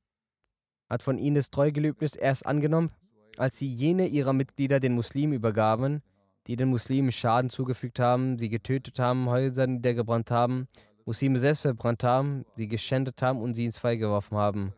hat 0.90 1.04
von 1.04 1.18
ihnen 1.18 1.36
das 1.36 1.52
Treugelübnis 1.52 2.16
erst 2.16 2.46
angenommen, 2.46 2.92
als 3.38 3.58
sie 3.58 3.68
jene 3.68 4.08
ihrer 4.08 4.34
Mitglieder 4.34 4.80
den 4.80 4.96
Muslimen 4.96 5.34
übergaben, 5.34 6.02
die 6.48 6.56
den 6.56 6.70
Muslimen 6.70 7.12
Schaden 7.12 7.50
zugefügt 7.50 8.00
haben, 8.00 8.38
sie 8.38 8.50
getötet 8.50 9.00
haben, 9.00 9.30
Häuser 9.30 9.68
niedergebrannt 9.68 10.32
haben 10.32 10.68
Muslime 11.10 11.40
selbst 11.40 11.64
verbrannt 11.64 12.04
haben, 12.04 12.46
sie 12.56 12.68
geschändet 12.68 13.20
haben 13.24 13.42
und 13.42 13.56
sie 13.56 13.66
ins 13.66 13.80
Feuer 13.80 13.96
geworfen 13.96 14.38
haben. 14.38 14.76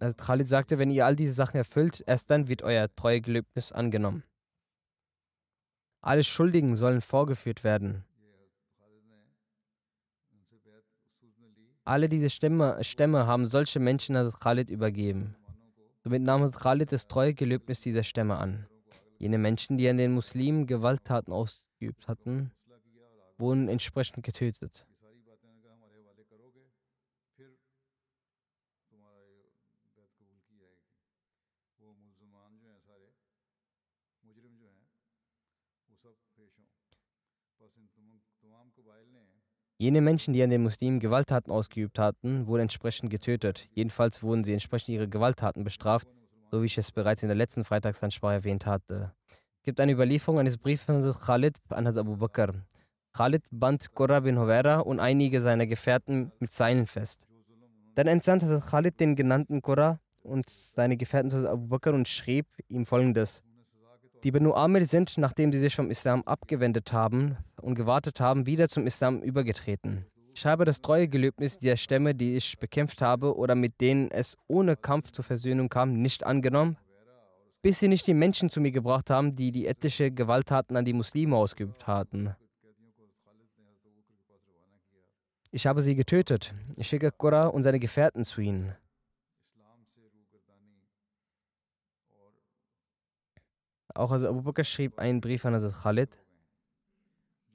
Also 0.00 0.16
Khalid 0.16 0.46
sagte, 0.46 0.78
wenn 0.78 0.90
ihr 0.90 1.04
all 1.04 1.14
diese 1.14 1.34
Sachen 1.34 1.58
erfüllt, 1.58 2.02
erst 2.06 2.30
dann 2.30 2.48
wird 2.48 2.62
euer 2.62 2.88
Treuegelöbnis 2.96 3.70
angenommen. 3.70 4.24
Alle 6.00 6.24
Schuldigen 6.24 6.74
sollen 6.74 7.02
vorgeführt 7.02 7.64
werden. 7.64 8.02
Alle 11.88 12.10
diese 12.10 12.28
Stämme, 12.28 12.84
Stämme 12.84 13.26
haben 13.26 13.46
solche 13.46 13.80
Menschen 13.80 14.14
als 14.14 14.38
Khalid 14.38 14.68
übergeben. 14.68 15.34
Somit 16.04 16.20
nahm 16.20 16.50
Khalid 16.50 16.92
das 16.92 17.08
Treuegelöbnis 17.08 17.80
dieser 17.80 18.02
Stämme 18.02 18.36
an. 18.36 18.66
Jene 19.16 19.38
Menschen, 19.38 19.78
die 19.78 19.88
an 19.88 19.96
den 19.96 20.12
Muslimen 20.12 20.66
Gewalttaten 20.66 21.32
ausgeübt 21.32 22.06
hatten, 22.06 22.52
wurden 23.38 23.68
entsprechend 23.68 24.22
getötet. 24.22 24.84
Jene 39.80 40.00
Menschen, 40.00 40.34
die 40.34 40.42
an 40.42 40.50
den 40.50 40.64
Muslimen 40.64 40.98
Gewalttaten 40.98 41.52
ausgeübt 41.52 42.00
hatten, 42.00 42.48
wurden 42.48 42.62
entsprechend 42.62 43.10
getötet. 43.10 43.68
Jedenfalls 43.70 44.24
wurden 44.24 44.42
sie 44.42 44.52
entsprechend 44.52 44.88
ihre 44.88 45.08
Gewalttaten 45.08 45.62
bestraft, 45.62 46.08
so 46.50 46.62
wie 46.62 46.66
ich 46.66 46.76
es 46.78 46.90
bereits 46.90 47.22
in 47.22 47.28
der 47.28 47.36
letzten 47.36 47.62
Freitagsansprache 47.62 48.34
erwähnt 48.34 48.66
hatte. 48.66 49.12
Es 49.30 49.62
gibt 49.62 49.80
eine 49.80 49.92
Überlieferung 49.92 50.40
eines 50.40 50.56
Briefes 50.56 50.86
von 50.86 51.00
Khalid 51.12 51.58
an 51.68 51.86
Abu 51.86 52.16
Bakr. 52.16 52.54
Khalid 53.12 53.44
band 53.52 53.94
Qurra 53.94 54.18
bin 54.18 54.36
Hovera 54.36 54.80
und 54.80 54.98
einige 54.98 55.40
seiner 55.40 55.68
Gefährten 55.68 56.32
mit 56.40 56.50
Seilen 56.50 56.88
fest. 56.88 57.28
Dann 57.94 58.08
entsandte 58.08 58.60
Khalid 58.68 58.98
den 58.98 59.14
genannten 59.14 59.62
Qurra 59.62 60.00
und 60.24 60.50
seine 60.50 60.96
Gefährten 60.96 61.30
zu 61.30 61.48
Abu 61.48 61.68
Bakr 61.68 61.94
und 61.94 62.08
schrieb 62.08 62.46
ihm 62.68 62.84
folgendes. 62.84 63.44
Die 64.24 64.32
Banu 64.32 64.52
Amir 64.54 64.84
sind, 64.84 65.16
nachdem 65.16 65.52
sie 65.52 65.60
sich 65.60 65.76
vom 65.76 65.90
Islam 65.90 66.22
abgewendet 66.24 66.92
haben 66.92 67.36
und 67.60 67.76
gewartet 67.76 68.20
haben, 68.20 68.46
wieder 68.46 68.68
zum 68.68 68.86
Islam 68.86 69.22
übergetreten. 69.22 70.06
Ich 70.34 70.44
habe 70.44 70.64
das 70.64 70.80
treue 70.80 71.08
Gelöbnis 71.08 71.58
der 71.58 71.76
Stämme, 71.76 72.14
die 72.14 72.36
ich 72.36 72.58
bekämpft 72.58 73.00
habe 73.00 73.36
oder 73.36 73.54
mit 73.54 73.80
denen 73.80 74.10
es 74.10 74.36
ohne 74.48 74.76
Kampf 74.76 75.12
zur 75.12 75.24
Versöhnung 75.24 75.68
kam, 75.68 76.00
nicht 76.02 76.24
angenommen, 76.24 76.76
bis 77.62 77.78
sie 77.78 77.88
nicht 77.88 78.06
die 78.08 78.14
Menschen 78.14 78.50
zu 78.50 78.60
mir 78.60 78.72
gebracht 78.72 79.08
haben, 79.10 79.36
die 79.36 79.52
die 79.52 79.66
etliche 79.66 80.10
Gewalttaten 80.10 80.76
an 80.76 80.84
die 80.84 80.92
Muslime 80.92 81.36
ausgeübt 81.36 81.86
hatten. 81.86 82.34
Ich 85.50 85.66
habe 85.66 85.80
sie 85.80 85.94
getötet. 85.94 86.54
Ich 86.76 86.88
schicke 86.88 87.10
Qurra 87.10 87.46
und 87.46 87.62
seine 87.62 87.80
Gefährten 87.80 88.24
zu 88.24 88.40
ihnen. 88.40 88.74
Auch 93.98 94.12
also 94.12 94.28
Abu 94.28 94.42
Bakr 94.42 94.62
schrieb 94.62 94.96
einen 95.00 95.20
Brief 95.20 95.44
an 95.44 95.54
Hazrat 95.54 95.82
Khalid. 95.82 96.10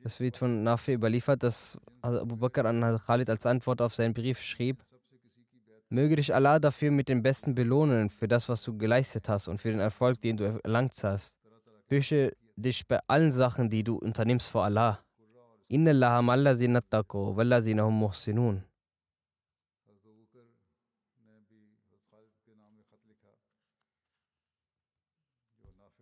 Es 0.03 0.19
wird 0.19 0.36
von 0.36 0.62
Nafi 0.63 0.91
überliefert, 0.91 1.41
dass 1.41 1.79
Abu 2.01 2.36
Bakr 2.36 2.65
an 2.65 2.84
Hazrat 2.84 3.06
Khalid 3.06 3.29
als 3.29 3.45
Antwort 3.45 3.82
auf 3.82 3.95
seinen 3.95 4.13
Brief 4.13 4.41
schrieb: 4.41 4.84
Möge 5.88 6.17
dich 6.17 6.36
Allah 6.36 6.60
dafür 6.60 6.91
mit 6.91 7.08
dem 7.08 7.23
Besten 7.23 7.56
belohnen, 7.56 8.10
für 8.10 8.27
das, 8.27 8.49
was 8.49 8.62
du 8.62 8.77
geleistet 8.77 9.29
hast 9.29 9.47
und 9.47 9.62
für 9.62 9.71
den 9.71 9.79
Erfolg, 9.79 10.19
den 10.19 10.36
du 10.36 10.60
erlangt 10.65 11.01
hast. 11.01 11.38
Fürchte 11.88 12.36
dich 12.58 12.86
bei 12.89 12.99
allen 13.08 13.32
Sachen, 13.32 13.69
die 13.69 13.86
du 13.86 13.95
unternimmst 13.95 14.49
vor 14.49 14.65
Allah. 14.65 14.99
Inna 15.69 15.91
Allah 15.91 16.17
amalla 16.17 16.56
sinnattaqo, 16.56 17.38
walla 17.38 17.62
sinahum 17.62 17.99
muhsinun. 17.99 18.63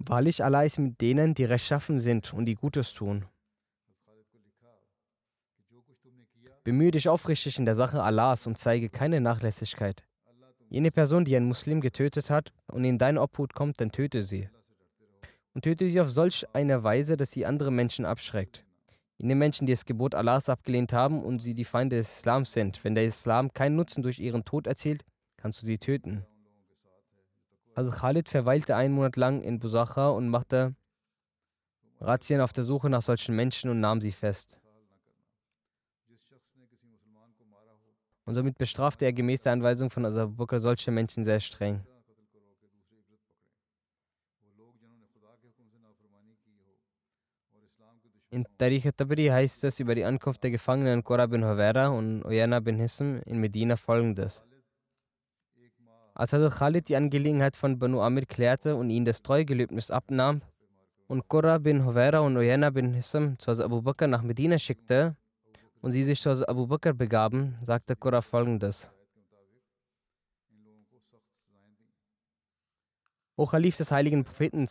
Wahrlich, 0.06 0.44
Allah 0.44 0.64
ist 0.64 0.80
mit 0.80 1.00
denen, 1.02 1.34
die 1.34 1.46
rechtschaffen 1.46 2.00
sind 2.00 2.34
und 2.34 2.46
die 2.46 2.56
Gutes 2.56 2.94
tun. 2.94 3.26
Bemühe 6.64 6.92
dich 6.92 7.10
aufrichtig 7.10 7.58
in 7.58 7.66
der 7.66 7.76
Sache 7.76 8.04
Allahs 8.04 8.46
und 8.46 8.58
zeige 8.58 8.90
keine 8.90 9.20
Nachlässigkeit. 9.20 10.04
Jene 10.70 10.92
Person, 10.92 11.26
die 11.26 11.36
einen 11.36 11.48
Muslim 11.48 11.82
getötet 11.82 12.30
hat 12.30 12.54
und 12.68 12.84
in 12.84 12.98
deine 12.98 13.22
Obhut 13.22 13.54
kommt, 13.54 13.82
dann 13.82 13.92
töte 13.92 14.24
sie. 14.24 14.50
Und 15.54 15.64
töte 15.64 15.90
sie 15.90 16.00
auf 16.00 16.10
solch 16.10 16.46
eine 16.54 16.84
Weise, 16.84 17.18
dass 17.18 17.32
sie 17.32 17.46
andere 17.46 17.72
Menschen 17.72 18.06
abschreckt 18.06 18.64
jene 19.22 19.36
Menschen, 19.36 19.68
die 19.68 19.74
das 19.74 19.86
Gebot 19.86 20.16
Allahs 20.16 20.50
abgelehnt 20.50 20.94
haben 20.94 21.24
und 21.24 21.40
sie 21.40 21.54
die 21.54 21.66
Feinde 21.66 21.98
des 21.98 22.18
Islams 22.18 22.54
sind. 22.54 22.84
Wenn 22.84 22.96
der 22.96 23.06
Islam 23.06 23.54
keinen 23.54 23.76
Nutzen 23.76 24.02
durch 24.02 24.20
ihren 24.20 24.44
Tod 24.44 24.66
erzielt, 24.66 25.04
kannst 25.38 25.62
du 25.62 25.66
sie 25.68 25.78
töten. 25.78 26.26
Also 27.74 27.92
Khalid 27.92 28.28
verweilte 28.28 28.76
einen 28.76 28.94
Monat 28.94 29.16
lang 29.16 29.42
in 29.42 29.60
Busacha 29.60 30.10
und 30.10 30.28
machte 30.28 30.76
Razzien 32.00 32.42
auf 32.42 32.52
der 32.52 32.64
Suche 32.64 32.90
nach 32.90 33.02
solchen 33.02 33.36
Menschen 33.36 33.70
und 33.70 33.80
nahm 33.80 34.02
sie 34.02 34.12
fest. 34.12 34.60
Und 38.26 38.36
somit 38.36 38.58
bestrafte 38.58 39.06
er 39.06 39.14
gemäß 39.14 39.44
der 39.44 39.54
Anweisung 39.54 39.90
von 39.90 40.06
Abu 40.06 40.36
Bakr 40.36 40.60
solche 40.60 40.92
Menschen 40.92 41.26
sehr 41.26 41.40
streng. 41.40 41.86
In 48.30 48.46
Tariq 48.58 48.96
Tabri 48.96 49.28
heißt 49.28 49.66
es 49.66 49.82
über 49.82 49.94
die 49.94 50.06
Ankunft 50.06 50.42
der 50.44 50.52
Gefangenen 50.52 51.04
Qura 51.04 51.26
bin 51.26 51.44
Hovera 51.44 51.90
und 51.90 52.24
Oyana 52.24 52.62
bin 52.62 52.78
Hism 52.78 53.18
in 53.26 53.40
Medina 53.40 53.76
folgendes. 53.76 54.42
Als 56.22 56.34
Hazrat 56.34 56.60
Khalid 56.60 56.88
die 56.88 56.96
Angelegenheit 56.96 57.56
von 57.56 57.80
Banu 57.80 58.00
Amir 58.00 58.28
klärte 58.28 58.76
und 58.76 58.92
ihnen 58.92 59.06
das 59.06 59.24
Treugelöbnis 59.24 59.90
abnahm 59.90 60.44
und 61.08 61.28
Qura 61.28 61.58
bin 61.58 61.84
Hovera 61.84 62.20
und 62.20 62.38
Oyana 62.38 62.70
bin 62.70 62.94
Hism 62.94 63.40
zu 63.40 63.50
Hazrat 63.50 63.66
Abu 63.66 63.82
Bakr 63.82 64.06
nach 64.06 64.22
Medina 64.22 64.60
schickte 64.60 65.16
und 65.82 65.94
sie 65.94 66.04
sich 66.04 66.22
zu 66.22 66.30
Hazrat 66.30 66.48
Abu 66.48 66.68
Bakr 66.68 66.94
begaben, 66.94 67.58
sagte 67.64 67.96
Qura 67.96 68.22
folgendes. 68.22 68.92
O 73.36 73.48
Khalif 73.48 73.78
des 73.78 73.92
heiligen 73.92 74.24
Propheten, 74.24 74.68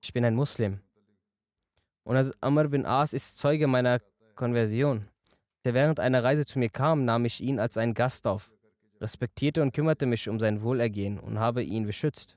ich 0.00 0.12
bin 0.12 0.24
ein 0.24 0.34
Muslim. 0.34 0.80
Und 2.02 2.34
Amr 2.40 2.66
bin 2.66 2.84
As 2.84 3.12
ist 3.12 3.38
Zeuge 3.38 3.68
meiner 3.68 4.00
Konversion. 4.34 5.06
Der 5.64 5.72
während 5.72 6.00
einer 6.00 6.24
Reise 6.24 6.44
zu 6.44 6.58
mir 6.58 6.68
kam, 6.68 7.04
nahm 7.04 7.24
ich 7.24 7.40
ihn 7.40 7.60
als 7.60 7.76
einen 7.76 7.94
Gast 7.94 8.26
auf, 8.26 8.50
respektierte 9.00 9.62
und 9.62 9.72
kümmerte 9.72 10.06
mich 10.06 10.28
um 10.28 10.38
sein 10.38 10.62
Wohlergehen 10.62 11.18
und 11.18 11.38
habe 11.38 11.62
ihn 11.62 11.86
beschützt. 11.86 12.36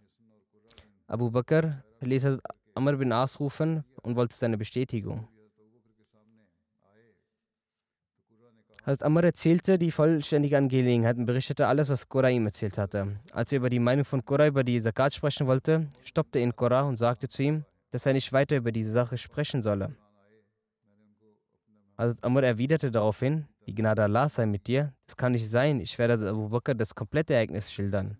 Abu 1.08 1.32
Bakr 1.32 1.84
ließ 2.02 2.40
Amr 2.76 2.98
bin 2.98 3.12
As 3.12 3.40
rufen 3.40 3.84
und 4.04 4.16
wollte 4.16 4.36
seine 4.36 4.58
Bestätigung. 4.58 5.28
Hazrat 8.88 9.04
Amr 9.04 9.24
erzählte 9.26 9.78
die 9.78 9.92
vollständige 9.92 10.58
Angelegenheit 10.58 11.18
und 11.18 11.26
berichtete 11.26 11.68
alles, 11.68 11.90
was 11.90 12.08
Korah 12.08 12.30
ihm 12.30 12.46
erzählt 12.46 12.78
hatte. 12.78 13.20
Als 13.34 13.52
er 13.52 13.58
über 13.58 13.70
die 13.70 13.80
Meinung 13.80 14.06
von 14.06 14.24
Korah 14.24 14.48
über 14.48 14.64
die 14.64 14.82
Zakat 14.82 15.14
sprechen 15.14 15.46
wollte, 15.46 15.88
stoppte 16.04 16.40
ihn 16.40 16.56
Korah 16.56 16.84
und 16.84 16.96
sagte 16.96 17.28
zu 17.28 17.44
ihm, 17.44 17.66
dass 17.92 18.06
er 18.06 18.14
nicht 18.14 18.32
weiter 18.32 18.56
über 18.56 18.72
diese 18.72 18.94
Sache 18.94 19.18
sprechen 19.18 19.62
solle. 19.62 19.94
Hazrat 21.98 22.24
Amr 22.24 22.44
erwiderte 22.44 22.92
daraufhin, 22.92 23.48
die 23.68 23.76
Gnade 23.76 24.04
Allah 24.04 24.30
sei 24.30 24.46
mit 24.46 24.68
dir, 24.68 24.94
das 25.06 25.18
kann 25.18 25.34
nicht 25.34 25.50
sein, 25.50 25.82
ich 25.82 25.98
werde 26.00 26.30
Abu 26.30 26.50
Bakr 26.50 26.74
das 26.74 26.96
komplette 26.96 27.34
Ereignis 27.34 27.72
schildern. 27.72 28.18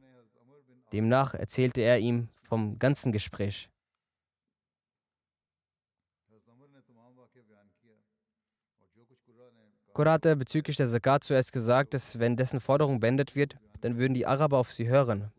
Demnach 0.92 1.34
erzählte 1.34 1.82
er 1.82 2.00
ihm 2.00 2.28
vom 2.44 2.78
ganzen 2.78 3.12
Gespräch. 3.12 3.70
Qurra 9.94 10.12
hatte 10.12 10.36
bezüglich 10.36 10.76
der 10.78 10.88
Zakat 10.88 11.24
zuerst 11.24 11.52
gesagt, 11.52 11.94
dass 11.94 12.20
wenn 12.20 12.36
dessen 12.36 12.60
Forderung 12.60 13.00
beendet 13.00 13.36
wird, 13.36 13.56
dann 13.82 13.98
würden 13.98 14.14
die 14.14 14.28
Araber 14.28 14.60
auf 14.60 14.72
sie 14.72 14.88
hören. 14.88 15.32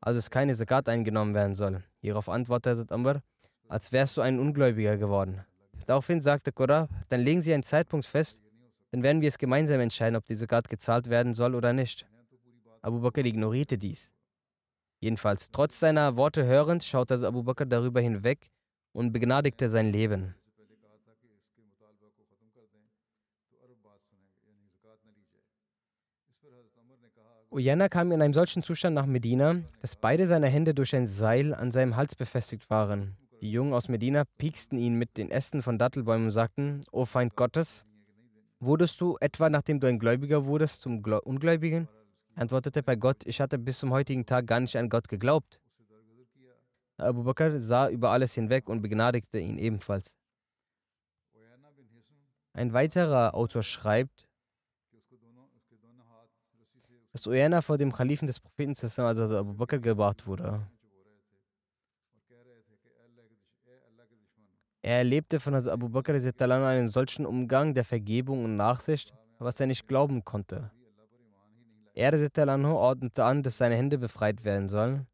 Also 0.00 0.18
dass 0.18 0.30
keine 0.30 0.54
Zakat 0.54 0.88
eingenommen 0.88 1.34
werden 1.34 1.56
soll. 1.56 1.82
Hierauf 2.00 2.28
antwortete 2.28 2.86
Amr, 2.94 3.22
als 3.68 3.90
wärst 3.90 4.16
du 4.16 4.20
ein 4.20 4.38
Ungläubiger 4.38 4.96
geworden. 4.96 5.44
Daraufhin 5.86 6.20
sagte 6.20 6.52
Qurra, 6.52 6.88
dann 7.08 7.20
legen 7.20 7.40
Sie 7.42 7.52
einen 7.52 7.64
Zeitpunkt 7.64 8.06
fest, 8.06 8.43
dann 8.94 9.02
werden 9.02 9.22
wir 9.22 9.28
es 9.28 9.38
gemeinsam 9.38 9.80
entscheiden, 9.80 10.14
ob 10.14 10.24
die 10.24 10.36
Zakat 10.36 10.70
gezahlt 10.70 11.10
werden 11.10 11.34
soll 11.34 11.56
oder 11.56 11.72
nicht. 11.72 12.06
Abu 12.80 13.00
Bakr 13.00 13.24
ignorierte 13.24 13.76
dies. 13.76 14.12
Jedenfalls, 15.00 15.50
trotz 15.50 15.80
seiner 15.80 16.14
Worte 16.14 16.44
hörend, 16.44 16.84
schaute 16.84 17.14
Abu 17.26 17.42
Bakr 17.42 17.66
darüber 17.66 18.00
hinweg 18.00 18.52
und 18.92 19.12
begnadigte 19.12 19.68
sein 19.68 19.90
Leben. 19.90 20.36
Uyana 27.50 27.88
kam 27.88 28.12
in 28.12 28.22
einem 28.22 28.32
solchen 28.32 28.62
Zustand 28.62 28.94
nach 28.94 29.06
Medina, 29.06 29.56
dass 29.80 29.96
beide 29.96 30.28
seine 30.28 30.46
Hände 30.46 30.72
durch 30.72 30.94
ein 30.94 31.08
Seil 31.08 31.52
an 31.52 31.72
seinem 31.72 31.96
Hals 31.96 32.14
befestigt 32.14 32.70
waren. 32.70 33.16
Die 33.40 33.50
Jungen 33.50 33.72
aus 33.72 33.88
Medina 33.88 34.22
pieksten 34.38 34.78
ihn 34.78 34.94
mit 34.94 35.18
den 35.18 35.32
Ästen 35.32 35.62
von 35.62 35.78
Dattelbäumen 35.78 36.26
und 36.26 36.30
sagten: 36.30 36.82
O 36.92 37.04
Feind 37.04 37.34
Gottes, 37.34 37.86
wurdest 38.64 39.00
du 39.00 39.16
etwa, 39.20 39.48
nachdem 39.50 39.80
du 39.80 39.86
ein 39.86 39.98
Gläubiger 39.98 40.44
wurdest, 40.44 40.82
zum 40.82 41.02
Gläu 41.02 41.18
Ungläubigen? 41.18 41.88
Antwortete 42.34 42.82
bei 42.82 42.96
Gott: 42.96 43.22
Ich 43.24 43.40
hatte 43.40 43.58
bis 43.58 43.78
zum 43.78 43.90
heutigen 43.92 44.26
Tag 44.26 44.46
gar 44.46 44.60
nicht 44.60 44.76
an 44.76 44.88
Gott 44.88 45.08
geglaubt. 45.08 45.60
Abu 46.96 47.24
Bakr 47.24 47.60
sah 47.60 47.88
über 47.88 48.10
alles 48.10 48.34
hinweg 48.34 48.68
und 48.68 48.80
begnadigte 48.80 49.38
ihn 49.38 49.58
ebenfalls. 49.58 50.14
Ein 52.52 52.72
weiterer 52.72 53.34
Autor 53.34 53.62
schreibt, 53.64 54.28
dass 57.12 57.26
Uyana 57.26 57.62
vor 57.62 57.78
dem 57.78 57.92
Kalifen 57.92 58.26
des 58.26 58.40
Propheten, 58.40 58.74
also 59.00 59.38
Abu 59.38 59.54
Bakr, 59.54 59.78
gebracht 59.78 60.26
wurde. 60.26 60.66
Er 64.84 64.98
erlebte 64.98 65.40
von 65.40 65.54
Abu 65.54 65.88
Bakr 65.88 66.12
einen 66.12 66.88
solchen 66.88 67.24
Umgang 67.24 67.72
der 67.72 67.84
Vergebung 67.84 68.44
und 68.44 68.56
Nachsicht, 68.56 69.14
was 69.38 69.58
er 69.58 69.66
nicht 69.66 69.88
glauben 69.88 70.22
konnte. 70.26 70.70
Er 71.94 72.12
ordnete 72.12 73.24
an, 73.24 73.42
dass 73.42 73.56
seine 73.56 73.76
Hände 73.76 73.96
befreit 73.96 74.44
werden 74.44 74.68
sollen. 74.68 75.06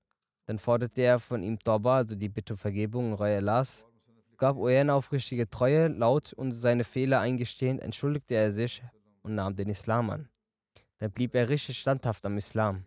Dann 0.47 0.59
forderte 0.59 1.03
er 1.03 1.21
von 1.21 1.45
ihm 1.45 1.57
Toba, 1.61 1.99
also 1.99 2.17
die 2.17 2.29
Bitte 2.29 2.55
um 2.55 2.59
Vergebung 2.59 3.13
und 3.13 3.19
Reue 3.21 3.39
las, 3.39 3.87
gab 4.39 4.57
Uyana 4.57 4.95
aufrichtige 4.95 5.49
Treue, 5.49 5.87
laut 5.87 6.33
und 6.33 6.51
seine 6.51 6.83
Fehler 6.83 7.21
eingestehend, 7.21 7.81
entschuldigte 7.81 8.35
er 8.35 8.51
sich 8.51 8.83
und 9.23 9.37
nahm 9.37 9.55
den 9.55 9.69
Islam 9.69 10.11
an. 10.11 10.29
Dann 10.99 11.13
blieb 11.13 11.33
er 11.37 11.49
richtig 11.49 11.79
standhaft 11.79 12.27
am 12.27 12.39
Islam. 12.39 12.87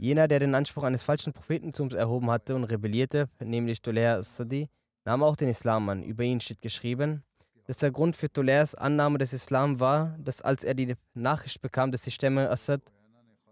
Jener, 0.00 0.28
der 0.28 0.38
den 0.38 0.54
Anspruch 0.54 0.84
eines 0.84 1.02
falschen 1.02 1.32
Prophetentums 1.32 1.92
erhoben 1.92 2.30
hatte 2.30 2.54
und 2.54 2.64
rebellierte, 2.64 3.28
nämlich 3.40 3.82
Tulea 3.82 4.22
Sadi, 4.22 4.68
nahm 5.04 5.24
auch 5.24 5.34
den 5.34 5.48
Islam 5.48 5.88
an. 5.88 6.04
Über 6.04 6.22
ihn 6.22 6.40
steht 6.40 6.62
geschrieben, 6.62 7.24
dass 7.66 7.78
der 7.78 7.90
Grund 7.90 8.14
für 8.14 8.32
Tuleas 8.32 8.76
Annahme 8.76 9.18
des 9.18 9.32
Islam 9.32 9.80
war, 9.80 10.16
dass 10.20 10.40
als 10.40 10.62
er 10.62 10.74
die 10.74 10.94
Nachricht 11.14 11.60
bekam, 11.60 11.90
dass 11.90 12.02
die 12.02 12.12
Stämme 12.12 12.48
Assad, 12.48 12.80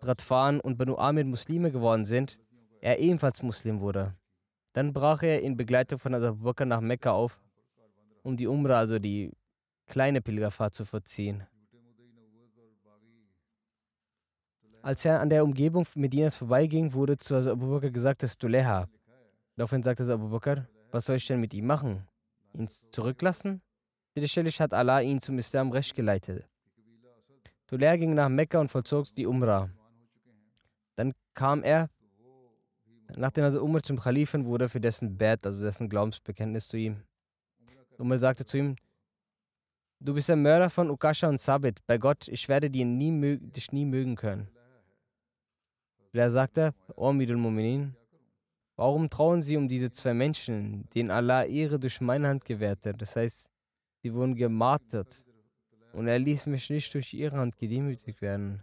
Radfan 0.01 0.61
und 0.61 0.79
Banu 0.79 0.97
Amir 0.97 1.25
Muslime 1.25 1.73
geworden 1.73 2.05
sind, 2.05 2.39
er 2.81 3.01
ebenfalls 3.01 3.43
Muslim 3.43 3.81
wurde. 3.81 4.15
Dann 4.73 4.93
brach 4.93 5.25
er 5.25 5.43
in 5.43 5.57
Begleitung 5.57 5.99
von 5.99 6.15
Abu 6.15 6.45
Bakr 6.45 6.65
nach 6.65 6.81
Mekka 6.81 7.11
auf, 7.11 7.41
um 8.23 8.37
die 8.37 8.47
Umrah, 8.47 8.79
also 8.79 9.01
die 9.01 9.33
kleine 9.89 10.21
Pilgerfahrt 10.21 10.75
zu 10.75 10.85
verziehen. 10.85 11.45
Als 14.87 15.05
er 15.05 15.21
an 15.21 15.31
der 15.31 15.43
Umgebung 15.43 15.85
Medinas 15.97 16.37
vorbeiging, 16.37 16.93
wurde 16.93 17.17
zu 17.17 17.35
Abu 17.35 17.73
Bakr 17.73 17.91
gesagt, 17.91 18.23
dass 18.23 18.39
du 18.39 18.47
Leha. 18.47 18.89
Daraufhin 19.57 19.83
sagte 19.83 20.05
Abu 20.13 20.29
Bakr, 20.29 20.69
was 20.93 21.07
soll 21.07 21.17
ich 21.17 21.27
denn 21.27 21.41
mit 21.41 21.53
ihm 21.55 21.67
machen? 21.67 22.07
Ihn 22.53 22.69
zurücklassen? 22.93 23.63
Sicherlich 24.15 24.61
hat 24.61 24.73
Allah 24.73 25.01
ihn 25.01 25.21
zum 25.21 25.41
Islam 25.41 25.73
recht 25.73 25.97
geleitet. 25.97 26.49
Tulea 27.67 27.97
ging 27.97 28.15
nach 28.15 28.29
Mekka 28.29 28.61
und 28.61 28.71
vollzog 28.71 29.13
die 29.17 29.27
Umrah. 29.27 29.71
Dann 30.95 31.15
kam 31.35 31.65
er, 31.65 31.91
nachdem 33.17 33.43
also 33.43 33.65
Umar 33.65 33.83
zum 33.83 33.99
Khalifen 33.99 34.47
wurde, 34.47 34.69
für 34.69 34.81
dessen 34.81 35.19
Bett, 35.19 35.45
also 35.45 35.65
dessen 35.65 35.89
Glaubensbekenntnis 35.89 36.69
zu 36.69 36.77
ihm. 36.77 37.03
Umar 37.99 38.19
sagte 38.19 38.45
zu 38.45 38.59
ihm, 38.59 38.77
Du 39.99 40.15
bist 40.15 40.29
der 40.29 40.37
Mörder 40.37 40.71
von 40.71 40.91
Ukasha 40.91 41.29
und 41.29 41.41
Sabit. 41.41 41.85
Bei 41.89 41.99
Gott, 41.99 42.29
ich 42.29 42.49
werde 42.49 42.71
dir 42.71 42.85
nie 42.85 43.39
dich 43.39 43.73
nie 43.73 43.85
mögen 43.85 44.15
können. 44.15 44.49
Er 46.17 46.31
sagte, 46.31 46.73
O 46.97 47.09
Amidul 47.09 47.37
Muminin, 47.37 47.95
warum 48.77 49.11
trauen 49.11 49.43
Sie 49.43 49.57
um 49.57 49.69
diese 49.69 49.91
zwei 49.91 50.15
Menschen, 50.15 50.89
denen 50.95 51.11
Allah 51.11 51.45
Ehre 51.45 51.79
durch 51.79 52.01
meine 52.01 52.29
Hand 52.29 52.45
gewährte? 52.45 52.95
Das 52.95 53.17
heißt, 53.17 53.51
sie 54.03 54.15
wurden 54.15 54.35
gemartert. 54.35 55.23
Und 55.93 56.09
er 56.09 56.19
ließ 56.19 56.47
mich 56.47 56.71
nicht 56.71 56.93
durch 56.95 57.13
ihre 57.13 57.37
Hand 57.37 57.59
gedemütigt 57.59 58.23
werden. 58.23 58.63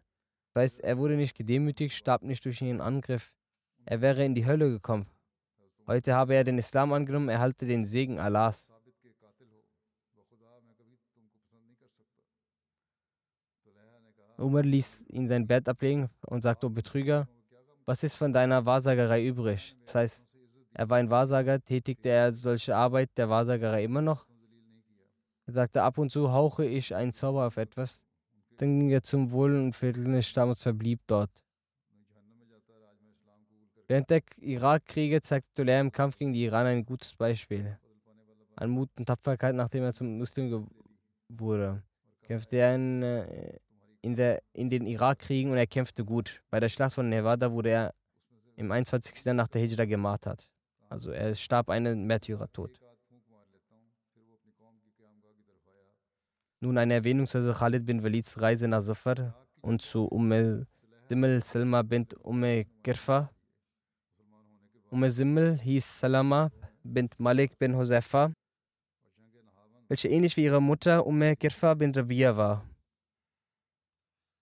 Das 0.53 0.61
heißt, 0.61 0.79
er 0.81 0.97
wurde 0.97 1.15
nicht 1.15 1.35
gedemütigt, 1.35 1.95
starb 1.95 2.23
nicht 2.23 2.43
durch 2.45 2.61
ihren 2.61 2.81
Angriff. 2.81 3.33
Er 3.85 4.01
wäre 4.01 4.25
in 4.25 4.33
die 4.33 4.45
Hölle 4.45 4.69
gekommen. 4.69 5.05
Heute 5.85 6.15
habe 6.15 6.33
er 6.35 6.43
den 6.43 6.57
Islam 6.57 6.91
angenommen, 6.91 7.29
erhalte 7.29 7.65
den 7.65 7.85
Segen 7.85 8.19
Allahs. 8.19 8.67
Umar 14.37 14.63
ließ 14.63 15.05
ihn 15.09 15.27
sein 15.27 15.45
Bett 15.45 15.69
ablegen 15.69 16.09
und 16.25 16.41
sagte, 16.41 16.65
O 16.65 16.69
Betrüger, 16.69 17.27
was 17.85 18.03
ist 18.03 18.15
von 18.15 18.33
deiner 18.33 18.65
Wahrsagerei 18.65 19.25
übrig? 19.25 19.75
Das 19.85 19.95
heißt, 19.95 20.25
er 20.73 20.89
war 20.89 20.97
ein 20.97 21.09
Wahrsager, 21.09 21.59
tätigte 21.59 22.09
er 22.09 22.33
solche 22.33 22.75
Arbeit 22.75 23.11
der 23.17 23.29
Wahrsagerei 23.29 23.83
immer 23.83 24.01
noch? 24.01 24.25
Er 25.45 25.53
sagte, 25.53 25.83
ab 25.83 25.97
und 25.97 26.09
zu 26.09 26.31
hauche 26.31 26.65
ich 26.65 26.95
einen 26.95 27.13
Zauber 27.13 27.47
auf 27.47 27.57
etwas. 27.57 28.05
Dann 28.57 28.79
ging 28.79 28.89
er 28.89 29.03
zum 29.03 29.31
Wohlen 29.31 29.71
des 29.71 30.27
Stammes 30.27 30.63
verblieb 30.63 31.01
dort. 31.07 31.43
Während 33.87 34.09
der 34.09 34.21
Irakkriege 34.37 35.21
zeigte 35.21 35.53
Tulea 35.53 35.81
im 35.81 35.91
Kampf 35.91 36.17
gegen 36.17 36.33
die 36.33 36.45
Iraner 36.45 36.69
ein 36.69 36.85
gutes 36.85 37.13
Beispiel. 37.13 37.77
An 38.55 38.69
Mut 38.69 38.89
und 38.97 39.05
Tapferkeit, 39.05 39.55
nachdem 39.55 39.83
er 39.83 39.93
zum 39.93 40.17
Muslim 40.17 40.67
wurde. 41.27 41.83
Kämpfte 42.21 42.57
er 42.57 42.75
in, 42.75 43.03
äh, 43.03 43.59
in, 44.03 44.15
der, 44.15 44.43
in 44.53 44.69
den 44.69 44.85
Irakkriegen 44.85 45.51
und 45.51 45.57
er 45.57 45.65
kämpfte 45.65 46.03
gut. 46.03 46.41
Bei 46.51 46.59
der 46.59 46.69
Schlacht 46.69 46.93
von 46.93 47.09
Nevada 47.09 47.51
wurde 47.51 47.69
er 47.69 47.93
im 48.57 48.71
21. 48.71 49.23
Jahr 49.25 49.33
nach 49.33 49.47
der 49.47 49.61
Hijra 49.61 49.85
gemartert. 49.85 50.49
Also 50.89 51.11
er 51.11 51.33
starb 51.33 51.69
einen 51.69 52.05
Märtyrertod. 52.05 52.79
Nun 56.59 56.77
eine 56.77 56.93
Erwähnung 56.93 57.27
zu 57.27 57.51
Khalid 57.51 57.85
bin 57.85 58.03
Walids 58.03 58.39
Reise 58.39 58.67
nach 58.67 58.83
Zafar 58.83 59.33
und 59.61 59.81
zu 59.81 60.05
Umm 60.07 60.65
Simmel 61.07 61.41
Salma 61.41 61.81
bint 61.81 62.13
Umm 62.23 62.43
Kirfa. 62.83 63.29
Umm 64.89 65.09
Simmel 65.09 65.57
hieß 65.59 65.99
Salama 65.99 66.51
bint 66.83 67.19
Malik 67.19 67.57
bin 67.57 67.75
Hoseifa, 67.75 68.31
welche 69.87 70.09
ähnlich 70.09 70.37
wie 70.37 70.43
ihre 70.43 70.61
Mutter 70.61 71.05
Umm 71.05 71.21
Kirfa 71.37 71.73
bin 71.73 71.93
Rabia 71.95 72.35
war. 72.35 72.63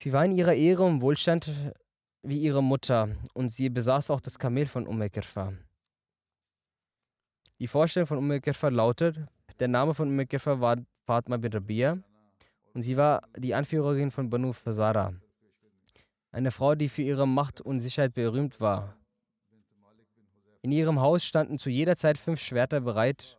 Sie 0.02 0.12
war 0.12 0.26
in 0.26 0.32
ihrer 0.32 0.56
Ehre 0.56 0.82
und 0.82 0.99
Wohlstand 1.02 1.52
wie 2.24 2.39
ihre 2.39 2.64
Mutter 2.64 3.10
und 3.36 3.49
sie 3.49 3.70
besaß 3.70 4.10
auch 4.10 4.20
das 4.20 4.39
Kamel 4.39 4.66
von 4.66 4.88
Umm 4.88 5.08
Kirfa. 5.12 5.54
Die 7.60 7.68
Vorstellung 7.68 8.08
von 8.08 8.18
Umm 8.18 8.41
Kirfa 8.41 8.70
lautet, 8.70 9.20
der 9.60 9.68
Name 9.68 9.93
von 9.93 10.08
Umm 10.08 10.28
Kirfa 10.28 10.60
war 10.60 10.78
Fatma 11.06 11.38
bin 11.38 11.54
Rabia 11.54 11.99
und 12.74 12.82
sie 12.82 12.97
war 12.97 13.22
die 13.38 13.54
Anführerin 13.54 14.10
von 14.10 14.28
Banu 14.28 14.54
Fazara. 14.54 15.14
Eine 16.32 16.49
Frau, 16.49 16.74
die 16.74 16.89
für 16.89 17.04
ihre 17.04 17.28
Macht 17.28 17.62
und 17.62 17.80
Sicherheit 17.80 18.16
berühmt 18.16 18.60
war. 18.60 18.97
In 20.64 20.72
ihrem 20.72 20.99
Haus 20.99 21.24
standen 21.24 21.60
zu 21.60 21.70
jeder 21.70 21.95
Zeit 21.95 22.18
fünf 22.18 22.39
Schwerter 22.39 22.82
bereit 22.82 23.38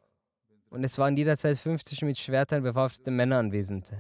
und 0.71 0.85
es 0.85 0.97
waren 0.97 1.17
jederzeit 1.17 1.59
50 1.59 2.03
mit 2.03 2.19
Schwertern 2.19 2.63
bewaffnete 2.63 3.11
Männer 3.11 3.39
anwesend. 3.39 3.93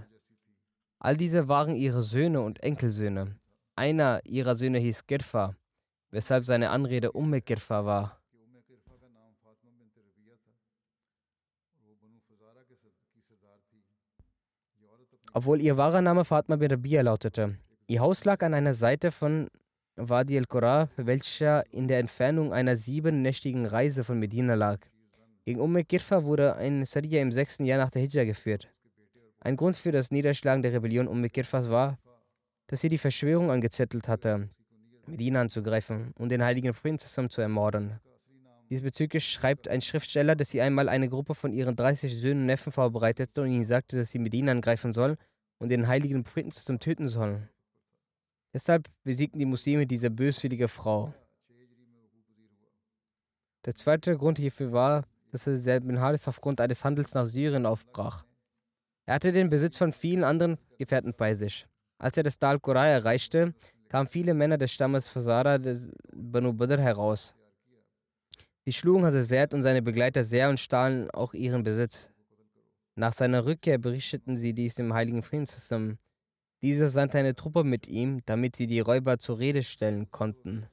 All 1.04 1.16
diese 1.16 1.48
waren 1.48 1.74
ihre 1.74 2.00
Söhne 2.00 2.42
und 2.42 2.62
Enkelsöhne. 2.62 3.34
Einer 3.74 4.20
ihrer 4.24 4.54
Söhne 4.54 4.78
hieß 4.78 5.08
Girfa, 5.08 5.56
weshalb 6.12 6.44
seine 6.44 6.70
Anrede 6.70 7.10
Umme 7.10 7.42
Girfa 7.42 7.84
war. 7.84 8.20
Obwohl 15.32 15.60
ihr 15.60 15.76
wahrer 15.76 16.02
Name 16.02 16.24
Fatma 16.24 16.54
bin 16.54 16.70
Rabia 16.70 17.02
lautete. 17.02 17.58
Ihr 17.88 18.00
Haus 18.00 18.24
lag 18.24 18.40
an 18.44 18.54
einer 18.54 18.74
Seite 18.74 19.10
von 19.10 19.48
Wadi 19.96 20.36
el-Qura, 20.36 20.88
welcher 20.96 21.64
in 21.72 21.88
der 21.88 21.98
Entfernung 21.98 22.52
einer 22.52 22.76
siebennächtigen 22.76 23.66
Reise 23.66 24.04
von 24.04 24.20
Medina 24.20 24.54
lag. 24.54 24.78
Gegen 25.46 25.60
Umm 25.60 25.82
Girfa 25.82 26.22
wurde 26.22 26.54
ein 26.54 26.84
Sariya 26.84 27.20
im 27.20 27.32
sechsten 27.32 27.64
Jahr 27.64 27.78
nach 27.78 27.90
der 27.90 28.02
Hijra 28.02 28.22
geführt. 28.22 28.68
Ein 29.44 29.56
Grund 29.56 29.76
für 29.76 29.90
das 29.90 30.12
Niederschlagen 30.12 30.62
der 30.62 30.72
Rebellion 30.72 31.08
Umm 31.08 31.26
Girfas 31.26 31.68
war, 31.68 31.98
dass 32.68 32.80
sie 32.80 32.88
die 32.88 32.98
Verschwörung 32.98 33.50
angezettelt 33.50 34.06
hatte, 34.06 34.48
Medina 35.06 35.40
anzugreifen 35.40 36.14
und 36.16 36.28
den 36.28 36.44
heiligen 36.44 36.72
Propheten 36.72 36.98
zu 37.28 37.40
ermorden. 37.40 37.98
Diesbezüglich 38.70 39.26
schreibt 39.26 39.66
ein 39.66 39.80
Schriftsteller, 39.80 40.36
dass 40.36 40.50
sie 40.50 40.62
einmal 40.62 40.88
eine 40.88 41.08
Gruppe 41.08 41.34
von 41.34 41.52
ihren 41.52 41.74
30 41.74 42.20
Söhnen 42.20 42.42
und 42.42 42.46
Neffen 42.46 42.70
vorbereitete 42.70 43.42
und 43.42 43.50
ihnen 43.50 43.64
sagte, 43.64 43.96
dass 43.96 44.12
sie 44.12 44.20
Medina 44.20 44.52
angreifen 44.52 44.92
soll 44.92 45.16
und 45.58 45.70
den 45.70 45.88
heiligen 45.88 46.24
zum 46.24 46.78
töten 46.78 47.08
sollen. 47.08 47.48
Deshalb 48.54 48.88
besiegten 49.02 49.40
die 49.40 49.44
Muslime 49.44 49.88
diese 49.88 50.08
böswillige 50.08 50.68
Frau. 50.68 51.12
Der 53.64 53.74
zweite 53.74 54.16
Grund 54.16 54.38
hierfür 54.38 54.70
war, 54.70 55.04
dass 55.32 55.48
er 55.48 55.80
bin 55.80 55.98
Haris 55.98 56.28
aufgrund 56.28 56.60
eines 56.60 56.84
Handels 56.84 57.12
nach 57.14 57.26
Syrien 57.26 57.66
aufbrach. 57.66 58.24
Er 59.06 59.14
hatte 59.14 59.32
den 59.32 59.50
Besitz 59.50 59.76
von 59.76 59.92
vielen 59.92 60.24
anderen 60.24 60.58
Gefährten 60.78 61.14
bei 61.16 61.34
sich. 61.34 61.66
Als 61.98 62.16
er 62.16 62.22
das 62.22 62.38
Dal 62.38 62.60
Qurai 62.60 62.88
erreichte, 62.88 63.54
kamen 63.88 64.08
viele 64.08 64.34
Männer 64.34 64.58
des 64.58 64.72
Stammes 64.72 65.08
Fasara 65.08 65.58
des 65.58 65.90
Banu 66.14 66.52
Badr 66.52 66.80
heraus. 66.80 67.34
Sie 68.64 68.72
schlugen 68.72 69.04
Hazazert 69.04 69.54
und 69.54 69.62
seine 69.62 69.82
Begleiter 69.82 70.22
sehr 70.22 70.48
und 70.48 70.60
stahlen 70.60 71.10
auch 71.10 71.34
ihren 71.34 71.64
Besitz. 71.64 72.12
Nach 72.94 73.12
seiner 73.12 73.44
Rückkehr 73.44 73.78
berichteten 73.78 74.36
sie 74.36 74.54
dies 74.54 74.76
dem 74.76 74.94
heiligen 74.94 75.22
zusammen. 75.46 75.98
Dieser 76.62 76.88
sandte 76.88 77.18
eine 77.18 77.34
Truppe 77.34 77.64
mit 77.64 77.88
ihm, 77.88 78.20
damit 78.24 78.54
sie 78.54 78.68
die 78.68 78.80
Räuber 78.80 79.18
zur 79.18 79.38
Rede 79.38 79.64
stellen 79.64 80.10
konnten. 80.12 80.68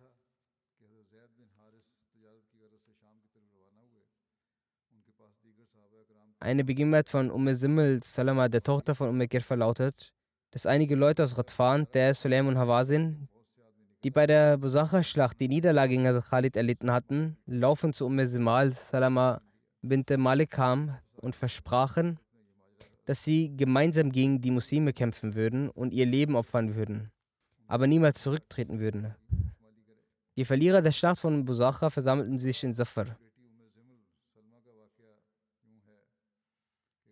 Eine 6.42 6.64
Begebenheit 6.64 7.10
von 7.10 7.32
Umm 7.32 7.54
Simmel 7.54 8.00
Salama, 8.02 8.48
der 8.48 8.64
Tochter 8.64 8.96
von 8.96 9.10
Umm 9.10 9.28
Kirfa, 9.28 9.56
lautet, 9.56 10.14
dass 10.52 10.66
einige 10.66 10.96
Leute 10.96 11.26
aus 11.26 11.38
Radfan, 11.38 11.86
der 11.94 12.14
Sulaim 12.14 12.48
und 12.48 12.58
Hawazin, 12.58 13.28
die 14.06 14.10
bei 14.10 14.26
der 14.26 14.58
Busacha-Schlacht 14.58 15.38
die 15.42 15.50
Niederlage 15.50 15.98
gegen 15.98 16.22
Khalid 16.22 16.56
erlitten 16.56 16.94
hatten, 16.94 17.36
laufen 17.46 17.92
zu 17.92 18.06
Umm 18.06 18.26
Simal 18.26 18.72
Salama 18.72 19.42
bint 19.82 20.10
Malik 20.18 20.52
kamen 20.52 20.98
und 21.18 21.36
versprachen, 21.36 22.20
dass 23.04 23.22
sie 23.22 23.54
gemeinsam 23.58 24.10
gegen 24.10 24.40
die 24.40 24.52
Muslime 24.52 24.94
kämpfen 24.94 25.36
würden 25.36 25.70
und 25.70 25.94
ihr 25.94 26.06
Leben 26.06 26.38
opfern 26.38 26.74
würden, 26.74 27.12
aber 27.68 27.86
niemals 27.86 28.22
zurücktreten 28.22 28.80
würden. 28.80 29.14
Die 30.38 30.46
Verlierer 30.46 30.82
der 30.82 30.94
Schlacht 30.94 31.20
von 31.20 31.44
Busacha 31.44 31.90
versammelten 31.90 32.40
sich 32.40 32.64
in 32.64 32.74
Safar. 32.74 33.18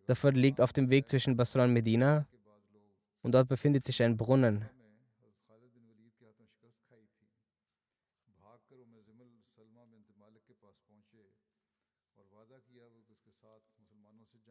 Safar 0.07 0.31
liegt 0.31 0.61
auf 0.61 0.71
dem 0.71 0.89
Weg 0.89 1.09
zwischen 1.09 1.35
Basra 1.35 1.65
und 1.65 1.73
Medina 1.73 2.25
und 3.23 3.33
dort 3.33 3.49
befindet 3.49 3.83
sich 3.83 4.01
ein 4.01 4.15
Brunnen. 4.15 4.69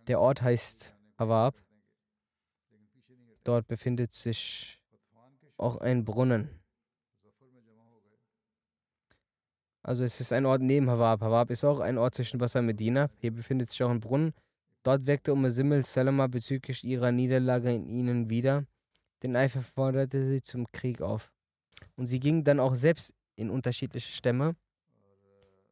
Der 0.07 0.20
Ort 0.20 0.42
heißt 0.42 0.94
Awab. 1.16 1.57
Dort 3.42 3.66
befindet 3.66 4.12
sich 4.12 4.78
auch 5.57 5.78
ein 5.78 6.04
Brunnen. 6.04 6.50
Also 9.82 10.04
es 10.04 10.20
ist 10.20 10.32
ein 10.32 10.44
Ort 10.44 10.61
neben 10.61 10.90
Hawab. 10.90 11.22
Hawab 11.22 11.50
ist 11.50 11.64
auch 11.64 11.80
ein 11.80 11.96
Ort 11.96 12.14
zwischen 12.14 12.38
Basra 12.38 12.59
und 12.59 12.66
Medina. 12.66 13.09
Hier 13.20 13.32
befindet 13.32 13.70
sich 13.70 13.82
auch 13.82 13.90
ein 13.90 14.00
Brunnen. 14.00 14.34
Dort 14.87 15.05
weckte 15.09 15.32
Umm 15.32 15.51
Simmel 15.51 15.84
Salama 15.84 16.28
bezüglich 16.28 16.84
ihrer 16.84 17.11
Niederlage 17.11 17.74
in 17.74 17.89
ihnen 17.89 18.30
wieder. 18.30 18.66
Den 19.24 19.34
Eifer 19.34 19.61
forderte 19.61 20.24
sie 20.24 20.41
zum 20.41 20.70
Krieg 20.70 21.03
auf. 21.03 21.32
Und 21.97 22.07
sie 22.07 22.20
ging 22.20 22.45
dann 22.45 22.61
auch 22.61 22.76
selbst 22.76 23.12
in 23.34 23.51
unterschiedliche 23.51 24.12
Stämme 24.12 24.55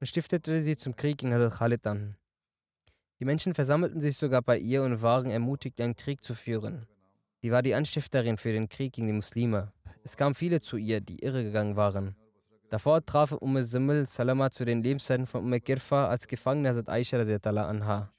und 0.00 0.06
stiftete 0.08 0.64
sie 0.64 0.76
zum 0.76 0.96
Krieg 0.96 1.18
gegen 1.18 1.32
Hazrat 1.32 1.58
Khalid 1.58 1.86
an. 1.86 2.16
Die 3.20 3.24
Menschen 3.24 3.54
versammelten 3.54 4.00
sich 4.00 4.16
sogar 4.16 4.42
bei 4.42 4.58
ihr 4.58 4.82
und 4.82 5.00
waren 5.00 5.30
ermutigt, 5.30 5.80
einen 5.80 5.94
Krieg 5.94 6.24
zu 6.24 6.34
führen. 6.34 6.88
Sie 7.40 7.52
war 7.52 7.62
die 7.62 7.76
Anstifterin 7.76 8.36
für 8.36 8.52
den 8.52 8.68
Krieg 8.68 8.94
gegen 8.94 9.06
die 9.06 9.12
Muslime. 9.12 9.72
Es 10.02 10.16
kamen 10.16 10.34
viele 10.34 10.60
zu 10.60 10.76
ihr, 10.76 11.00
die 11.00 11.22
irregegangen 11.22 11.76
waren. 11.76 12.16
Davor 12.68 13.06
traf 13.06 13.30
Umm 13.30 13.62
Simmel 13.62 14.06
Salama 14.06 14.50
zu 14.50 14.64
den 14.64 14.82
Lebenszeiten 14.82 15.26
von 15.26 15.44
Umm 15.44 15.60
Girfa 15.62 16.08
als 16.08 16.26
Gefangene 16.26 16.70
Hazrat 16.70 16.88
Aisha 16.88 17.16
anha. 17.20 18.13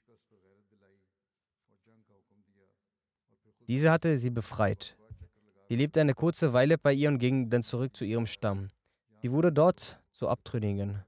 Diese 3.67 3.91
hatte 3.91 4.19
sie 4.19 4.29
befreit. 4.29 4.95
Sie 5.67 5.75
lebte 5.75 5.99
eine 5.99 6.13
kurze 6.13 6.53
Weile 6.53 6.77
bei 6.77 6.93
ihr 6.93 7.09
und 7.09 7.17
ging 7.17 7.49
dann 7.49 7.63
zurück 7.63 7.95
zu 7.95 8.05
ihrem 8.05 8.27
Stamm. 8.27 8.69
Sie 9.21 9.31
wurde 9.31 9.51
dort 9.51 9.99
zur 10.11 10.29
Abtrünnigen. 10.29 11.03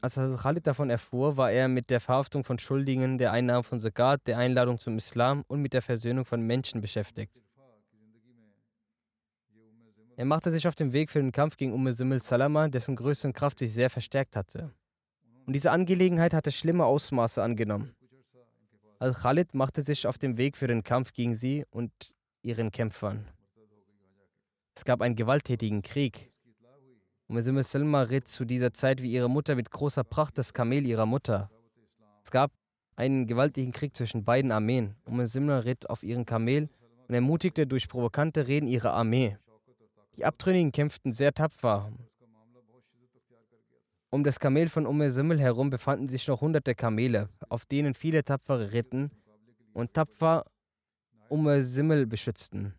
Als 0.00 0.14
Khalid 0.14 0.66
davon 0.66 0.90
erfuhr, 0.90 1.36
war 1.36 1.50
er 1.50 1.66
mit 1.66 1.90
der 1.90 2.00
Verhaftung 2.00 2.44
von 2.44 2.58
Schuldigen, 2.58 3.18
der 3.18 3.32
Einnahme 3.32 3.64
von 3.64 3.80
Zakat, 3.80 4.26
der 4.26 4.38
Einladung 4.38 4.78
zum 4.78 4.98
Islam 4.98 5.42
und 5.48 5.60
mit 5.62 5.72
der 5.72 5.82
Versöhnung 5.82 6.24
von 6.24 6.42
Menschen 6.42 6.80
beschäftigt. 6.80 7.42
Er 10.18 10.24
machte 10.24 10.50
sich 10.50 10.68
auf 10.68 10.74
den 10.74 10.92
Weg 10.92 11.10
für 11.10 11.18
den 11.18 11.32
Kampf 11.32 11.56
gegen 11.56 11.72
Umm 11.72 11.90
Simmel 11.90 12.22
Salama, 12.22 12.68
dessen 12.68 12.94
Größe 12.94 13.26
und 13.26 13.32
Kraft 13.32 13.58
sich 13.58 13.72
sehr 13.72 13.90
verstärkt 13.90 14.36
hatte. 14.36 14.72
Und 15.46 15.52
diese 15.52 15.70
Angelegenheit 15.70 16.32
hatte 16.32 16.52
schlimme 16.52 16.84
Ausmaße 16.84 17.42
angenommen. 17.42 17.94
Al-Khalid 18.98 19.54
machte 19.54 19.82
sich 19.82 20.06
auf 20.06 20.18
den 20.18 20.36
Weg 20.38 20.56
für 20.56 20.66
den 20.66 20.82
Kampf 20.82 21.12
gegen 21.12 21.34
sie 21.34 21.64
und 21.70 21.92
ihren 22.42 22.70
Kämpfern. 22.70 23.26
Es 24.74 24.84
gab 24.84 25.00
einen 25.00 25.16
gewalttätigen 25.16 25.82
Krieg. 25.82 26.32
Umm 27.28 27.62
Salma 27.62 28.02
ritt 28.02 28.28
zu 28.28 28.44
dieser 28.44 28.72
Zeit 28.72 29.02
wie 29.02 29.12
ihre 29.12 29.28
Mutter 29.28 29.54
mit 29.54 29.70
großer 29.70 30.04
Pracht 30.04 30.38
das 30.38 30.54
Kamel 30.54 30.86
ihrer 30.86 31.06
Mutter. 31.06 31.50
Es 32.22 32.30
gab 32.30 32.52
einen 32.94 33.26
gewaltigen 33.26 33.72
Krieg 33.72 33.96
zwischen 33.96 34.24
beiden 34.24 34.52
Armeen. 34.52 34.94
Umm 35.04 35.26
Simla 35.26 35.58
ritt 35.58 35.90
auf 35.90 36.02
ihren 36.02 36.24
Kamel 36.24 36.68
und 37.08 37.14
ermutigte 37.14 37.66
durch 37.66 37.88
provokante 37.88 38.46
Reden 38.46 38.66
ihre 38.66 38.92
Armee. 38.92 39.36
Die 40.16 40.24
Abtrünnigen 40.24 40.72
kämpften 40.72 41.12
sehr 41.12 41.34
tapfer 41.34 41.92
um 44.10 44.24
das 44.24 44.38
Kamel 44.38 44.68
von 44.68 44.86
Umm 44.86 45.08
Simmel 45.10 45.40
herum 45.40 45.70
befanden 45.70 46.08
sich 46.08 46.28
noch 46.28 46.40
hunderte 46.40 46.74
Kamele, 46.74 47.28
auf 47.48 47.66
denen 47.66 47.94
viele 47.94 48.24
Tapfere 48.24 48.72
ritten 48.72 49.10
und 49.72 49.92
tapfer 49.92 50.44
Umm 51.28 51.60
Simmel 51.60 52.06
beschützten. 52.06 52.74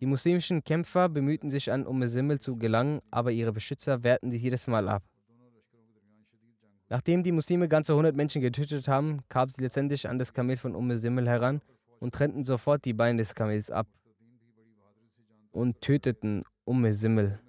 Die 0.00 0.06
muslimischen 0.06 0.62
Kämpfer 0.62 1.08
bemühten 1.08 1.50
sich 1.50 1.72
an 1.72 1.86
Umm 1.86 2.06
Simmel 2.06 2.40
zu 2.40 2.56
gelangen, 2.56 3.00
aber 3.10 3.32
ihre 3.32 3.52
Beschützer 3.52 4.02
wehrten 4.02 4.30
sie 4.30 4.36
jedes 4.36 4.66
Mal 4.66 4.88
ab. 4.88 5.02
Nachdem 6.90 7.22
die 7.22 7.32
Muslime 7.32 7.68
ganze 7.68 7.92
100 7.92 8.14
Menschen 8.14 8.42
getötet 8.42 8.86
haben, 8.86 9.20
kamen 9.30 9.50
sie 9.50 9.62
letztendlich 9.62 10.08
an 10.08 10.18
das 10.18 10.34
Kamel 10.34 10.58
von 10.58 10.74
Umm 10.74 10.94
Simmel 10.96 11.26
heran 11.26 11.62
und 12.00 12.14
trennten 12.14 12.44
sofort 12.44 12.84
die 12.84 12.92
Beine 12.92 13.18
des 13.18 13.34
Kamels 13.34 13.70
ab 13.70 13.86
und 15.52 15.80
töteten 15.80 16.44
Umm 16.64 16.90
Simmel. 16.92 17.40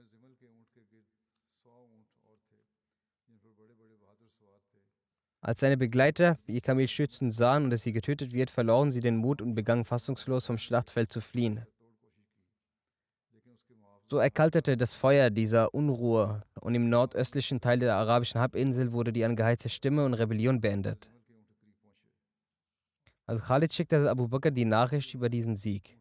Als 5.46 5.60
seine 5.60 5.78
Begleiter 5.78 6.40
ihr 6.48 6.60
Kamel 6.60 6.88
schützen 6.88 7.30
sahen 7.30 7.66
und 7.66 7.70
dass 7.70 7.84
sie 7.84 7.94
getötet 7.94 8.34
wird, 8.34 8.50
verloren 8.50 8.90
sie 8.90 9.00
den 9.00 9.18
Mut 9.18 9.44
und 9.44 9.54
begannen 9.54 9.86
fassungslos 9.86 10.48
vom 10.48 10.58
Schlachtfeld 10.58 11.12
zu 11.12 11.22
fliehen. 11.22 11.68
So 14.08 14.18
erkaltete 14.18 14.76
das 14.76 14.96
Feuer 14.96 15.30
dieser 15.30 15.72
Unruhe 15.76 16.42
und 16.62 16.74
im 16.74 16.90
nordöstlichen 16.90 17.62
Teil 17.62 17.78
der 17.78 17.96
arabischen 17.96 18.42
Halbinsel 18.42 18.92
wurde 18.92 19.14
die 19.14 19.24
angeheizte 19.24 19.70
Stimme 19.70 20.04
und 20.04 20.16
Rebellion 20.16 20.62
beendet. 20.62 21.12
Also 23.28 23.44
Khalid 23.44 23.72
schickte 23.72 24.10
Abu 24.10 24.28
Bakr 24.28 24.50
die 24.50 24.66
Nachricht 24.66 25.14
über 25.14 25.30
diesen 25.30 25.56
Sieg. 25.56 26.00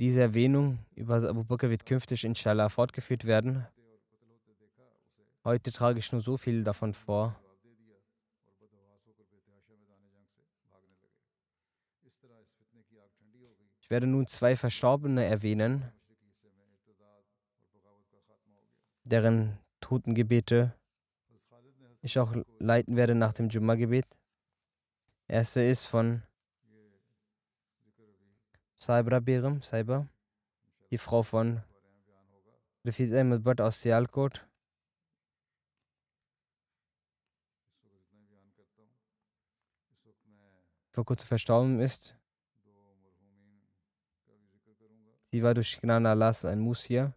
Diese 0.00 0.20
Erwähnung 0.20 0.80
über 0.96 1.22
Abu 1.22 1.44
Bakr 1.44 1.70
wird 1.70 1.86
künftig 1.86 2.24
inshallah 2.24 2.68
fortgeführt 2.68 3.24
werden. 3.24 3.68
Heute 5.48 5.72
trage 5.72 5.98
ich 5.98 6.12
nur 6.12 6.20
so 6.20 6.36
viel 6.36 6.62
davon 6.62 6.92
vor. 6.92 7.34
Ich 13.80 13.88
werde 13.88 14.06
nun 14.06 14.26
zwei 14.26 14.56
Verstorbene 14.56 15.24
erwähnen, 15.24 15.90
deren 19.04 19.58
Totengebete 19.80 20.74
ich 22.02 22.18
auch 22.18 22.34
leiten 22.58 22.96
werde 22.96 23.14
nach 23.14 23.32
dem 23.32 23.48
Jumma-Gebet. 23.48 24.04
Erste 25.28 25.62
ist 25.62 25.86
von 25.86 26.22
Saibra 28.76 29.20
Begum, 29.20 29.62
Saiba, 29.62 30.06
die 30.90 30.98
Frau 30.98 31.22
von 31.22 31.62
Rafid 32.84 33.14
Ahmed 33.14 33.44
Bhatt 33.44 33.62
aus 33.62 33.80
Sialkot. 33.80 34.47
Vor 40.98 41.04
kurzem 41.04 41.28
verstorben 41.28 41.78
ist. 41.78 42.16
Sie 45.30 45.44
war 45.44 45.54
durch 45.54 45.80
Gnan 45.80 46.04
Allahs 46.06 46.44
ein 46.44 46.58
Musir. 46.58 47.14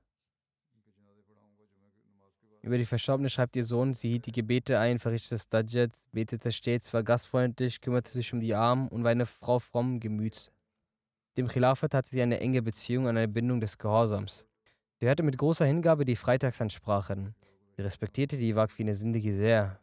Über 2.62 2.78
die 2.78 2.86
Verstorbene 2.86 3.28
schreibt 3.32 3.56
ihr 3.56 3.64
Sohn, 3.64 3.96
sie 3.96 4.10
hielt 4.10 4.28
die 4.28 4.32
Gebete 4.34 4.78
ein, 4.78 5.00
verrichtete 5.00 5.34
das 5.34 5.50
Dajjat, 5.50 5.90
betete 6.12 6.52
stets, 6.52 6.94
war 6.94 7.02
gastfreundlich, 7.02 7.82
kümmerte 7.82 8.12
sich 8.12 8.32
um 8.32 8.40
die 8.40 8.54
Armen 8.54 8.88
und 8.88 9.04
war 9.04 9.10
eine 9.10 9.26
Frau 9.26 9.58
frommen 9.58 10.00
Gemüts. 10.00 10.52
Dem 11.36 11.48
Khilafat 11.48 11.96
hatte 11.96 12.10
sie 12.12 12.22
eine 12.22 12.40
enge 12.40 12.62
Beziehung 12.62 13.08
an 13.08 13.18
eine 13.18 13.28
Bindung 13.28 13.62
des 13.62 13.80
Gehorsams. 13.80 14.46
Sie 15.00 15.08
hörte 15.08 15.24
mit 15.24 15.40
großer 15.40 15.66
Hingabe 15.66 16.06
die 16.06 16.16
Freitagsansprachen. 16.16 17.34
Sie 17.76 17.82
respektierte 17.82 18.38
die 18.38 18.56
Waqfine 18.56 18.94
Sindhi 18.94 19.32
sehr. 19.32 19.80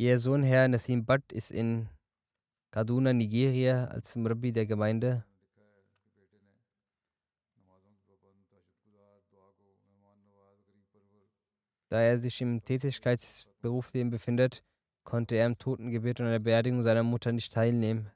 Ihr 0.00 0.18
Sohn 0.18 0.42
Herr 0.42 0.66
Nassim 0.66 1.04
Bhatt 1.04 1.30
ist 1.30 1.50
in 1.50 1.86
Kaduna, 2.70 3.12
Nigeria, 3.12 3.84
als 3.88 4.16
Murabi 4.16 4.50
der 4.50 4.64
Gemeinde 4.64 5.26
Da 11.90 12.00
er 12.00 12.18
sich 12.18 12.40
im 12.40 12.64
Tätigkeitsberufsleben 12.64 14.10
befindet, 14.10 14.64
konnte 15.04 15.34
er 15.34 15.44
im 15.44 15.58
Totengebet 15.58 16.20
und 16.20 16.28
der 16.28 16.38
Beerdigung 16.38 16.80
seiner 16.80 17.02
Mutter 17.02 17.32
nicht 17.32 17.52
teilnehmen. 17.52 18.10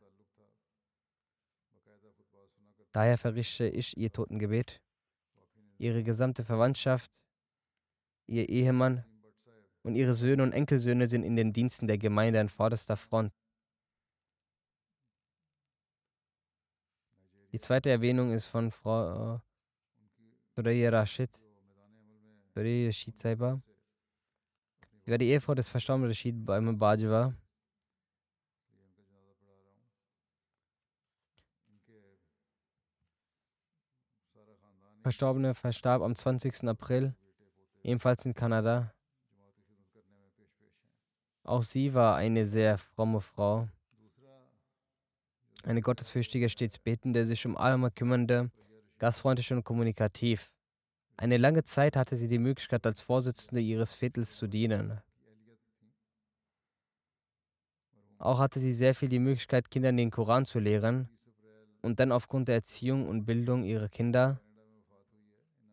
Daher 2.93 3.19
verrichte 3.19 3.69
ich 3.69 3.95
ihr 3.99 4.11
Totengebet. 4.11 4.81
Ihre 5.77 6.03
gesamte 6.03 6.45
Verwandtschaft, 6.45 7.11
ihr 8.27 8.49
Ehemann 8.49 9.05
und 9.85 9.95
ihre 9.95 10.15
Söhne 10.15 10.43
und 10.43 10.53
Enkelsöhne 10.53 11.07
sind 11.09 11.23
in 11.23 11.37
den 11.37 11.53
Diensten 11.53 11.87
der 11.87 11.99
Gemeinde 11.99 12.41
an 12.41 12.49
vorderster 12.49 12.97
Front. 12.97 13.33
Die 17.53 17.61
zweite 17.61 17.91
Erwähnung 17.91 18.33
ist 18.33 18.47
von 18.47 18.71
Frau 18.71 19.41
Suraya 20.57 20.91
Rashid. 20.91 21.31
Suraya 22.55 22.87
Rashid 22.89 23.19
Saiba. 23.19 23.63
Sie 25.05 25.11
war 25.11 25.19
die 25.19 25.29
Ehefrau 25.29 25.55
des 25.55 25.69
verstorbenen 25.69 26.09
Rashid 26.09 26.35
Bajwa. 26.45 27.35
Verstorbene 35.03 35.53
verstarb 35.55 36.01
am 36.01 36.15
20. 36.15 36.65
April, 36.67 37.15
ebenfalls 37.83 38.25
in 38.25 38.33
Kanada. 38.33 38.94
Auch 41.45 41.63
sie 41.63 41.93
war 41.93 42.17
eine 42.17 42.47
sehr 42.47 42.79
fromme 42.79 43.21
Frau, 43.21 43.69
eine 45.63 45.83
gottesfürchtige, 45.83 46.49
stets 46.49 46.79
betende, 46.79 47.27
sich 47.27 47.45
um 47.47 47.59
alle 47.59 47.91
kümmernde, 47.91 48.51
gastfreundlich 48.99 49.53
und 49.53 49.63
kommunikativ. 49.63 50.51
Eine 51.19 51.37
lange 51.37 51.63
Zeit 51.63 51.97
hatte 51.97 52.17
sie 52.17 52.29
die 52.29 52.39
Möglichkeit, 52.39 52.87
als 52.87 53.03
Vorsitzende 53.03 53.61
ihres 53.61 53.93
Viertels 53.93 54.37
zu 54.37 54.47
dienen. 54.47 55.01
Auch 58.19 58.39
hatte 58.39 58.59
sie 58.59 58.73
sehr 58.73 58.95
viel 58.95 59.11
die 59.11 59.19
Möglichkeit, 59.19 59.71
Kindern 59.71 59.99
den 59.99 60.11
Koran 60.11 60.47
zu 60.47 60.59
lehren 60.59 61.11
und 61.83 62.01
dann 62.01 62.11
aufgrund 62.11 62.49
der 62.49 62.55
Erziehung 62.57 63.07
und 63.07 63.27
Bildung 63.27 63.65
ihrer 63.65 63.91
Kinder 63.91 64.41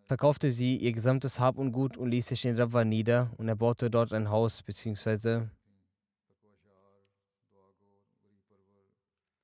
verkaufte 0.03 0.51
sie 0.51 0.75
ihr 0.75 0.91
gesamtes 0.91 1.39
Hab 1.39 1.57
und 1.57 1.71
Gut 1.71 1.95
und 1.95 2.11
ließ 2.11 2.27
sich 2.27 2.43
in 2.43 2.57
Rabwa 2.57 2.83
nieder 2.83 3.31
und 3.37 3.47
erbaute 3.47 3.89
dort 3.89 4.11
ein 4.11 4.29
Haus 4.29 4.61
bzw. 4.61 5.47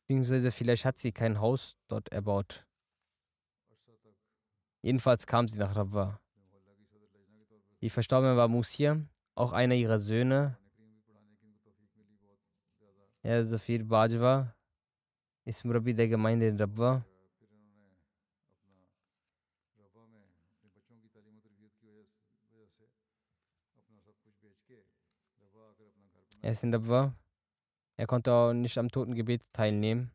beziehungsweise 0.08 0.54
vielleicht 0.54 0.86
hat 0.86 0.98
sie 0.98 1.12
kein 1.12 1.42
Haus 1.42 1.76
dort 1.90 2.08
erbaut. 2.14 2.66
Jedenfalls 4.82 5.28
kam 5.28 5.50
sie 5.50 5.58
nach 5.58 5.76
Rabwa. 5.76 6.22
Die 7.82 7.90
Verstorbene 7.90 8.38
war 8.38 8.48
Musir, 8.48 9.06
auch 9.36 9.52
einer 9.52 9.76
ihrer 9.76 10.00
Söhne. 10.00 10.58
Herr 13.22 13.46
Zafir 13.46 13.84
Bajwa 13.84 14.56
ist 15.44 15.66
Murabi 15.66 15.94
der 15.94 16.08
Gemeinde 16.08 16.48
in 16.48 16.58
Rabwa. 16.58 17.04
Er 26.42 26.52
ist 26.52 26.64
in 26.64 26.74
Rabwa. 26.74 27.14
Er 27.98 28.06
konnte 28.06 28.32
auch 28.32 28.54
nicht 28.54 28.78
am 28.78 28.90
Totengebet 28.90 29.42
teilnehmen. 29.52 30.12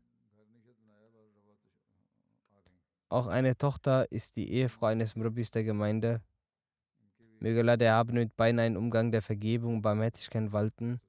Auch 3.09 3.26
eine 3.26 3.59
Tochter 3.59 4.11
ist 4.11 4.37
die 4.37 4.51
Ehefrau 4.53 4.87
eines 4.87 5.16
Murabbis 5.16 5.51
der 5.51 5.64
Gemeinde. 5.64 6.22
Möge 7.41 7.61
Allah 7.61 7.76
der 7.76 7.89
Erhabene 7.89 8.20
mit 8.20 8.37
beiden 8.37 8.61
einen 8.61 8.76
Umgang 8.76 9.11
der 9.11 9.20
Vergebung 9.20 9.74
und 9.74 9.83
Barmherzigkeit 9.83 10.53
walten, 10.53 11.01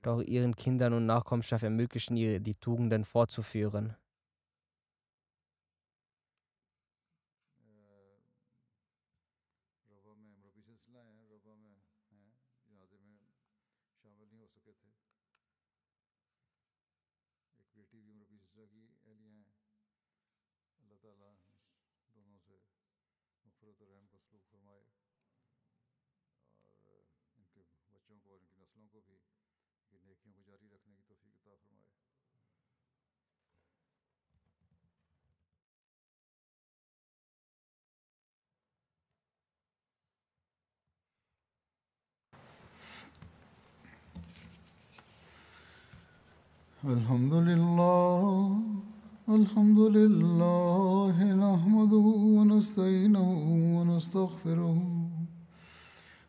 doch 0.00 0.22
ihren 0.22 0.56
Kindern 0.56 0.94
und 0.94 1.04
Nachkommenschaft 1.04 1.62
ermöglichen, 1.62 2.16
die 2.16 2.54
Tugenden 2.54 3.04
fortzuführen. 3.04 3.94
الحمد 46.84 47.34
لله 47.34 48.58
الحمد 49.28 49.78
لله 49.78 51.16
نحمده 51.44 52.06
ونستعينه 52.36 53.28
ونستغفره 53.76 54.76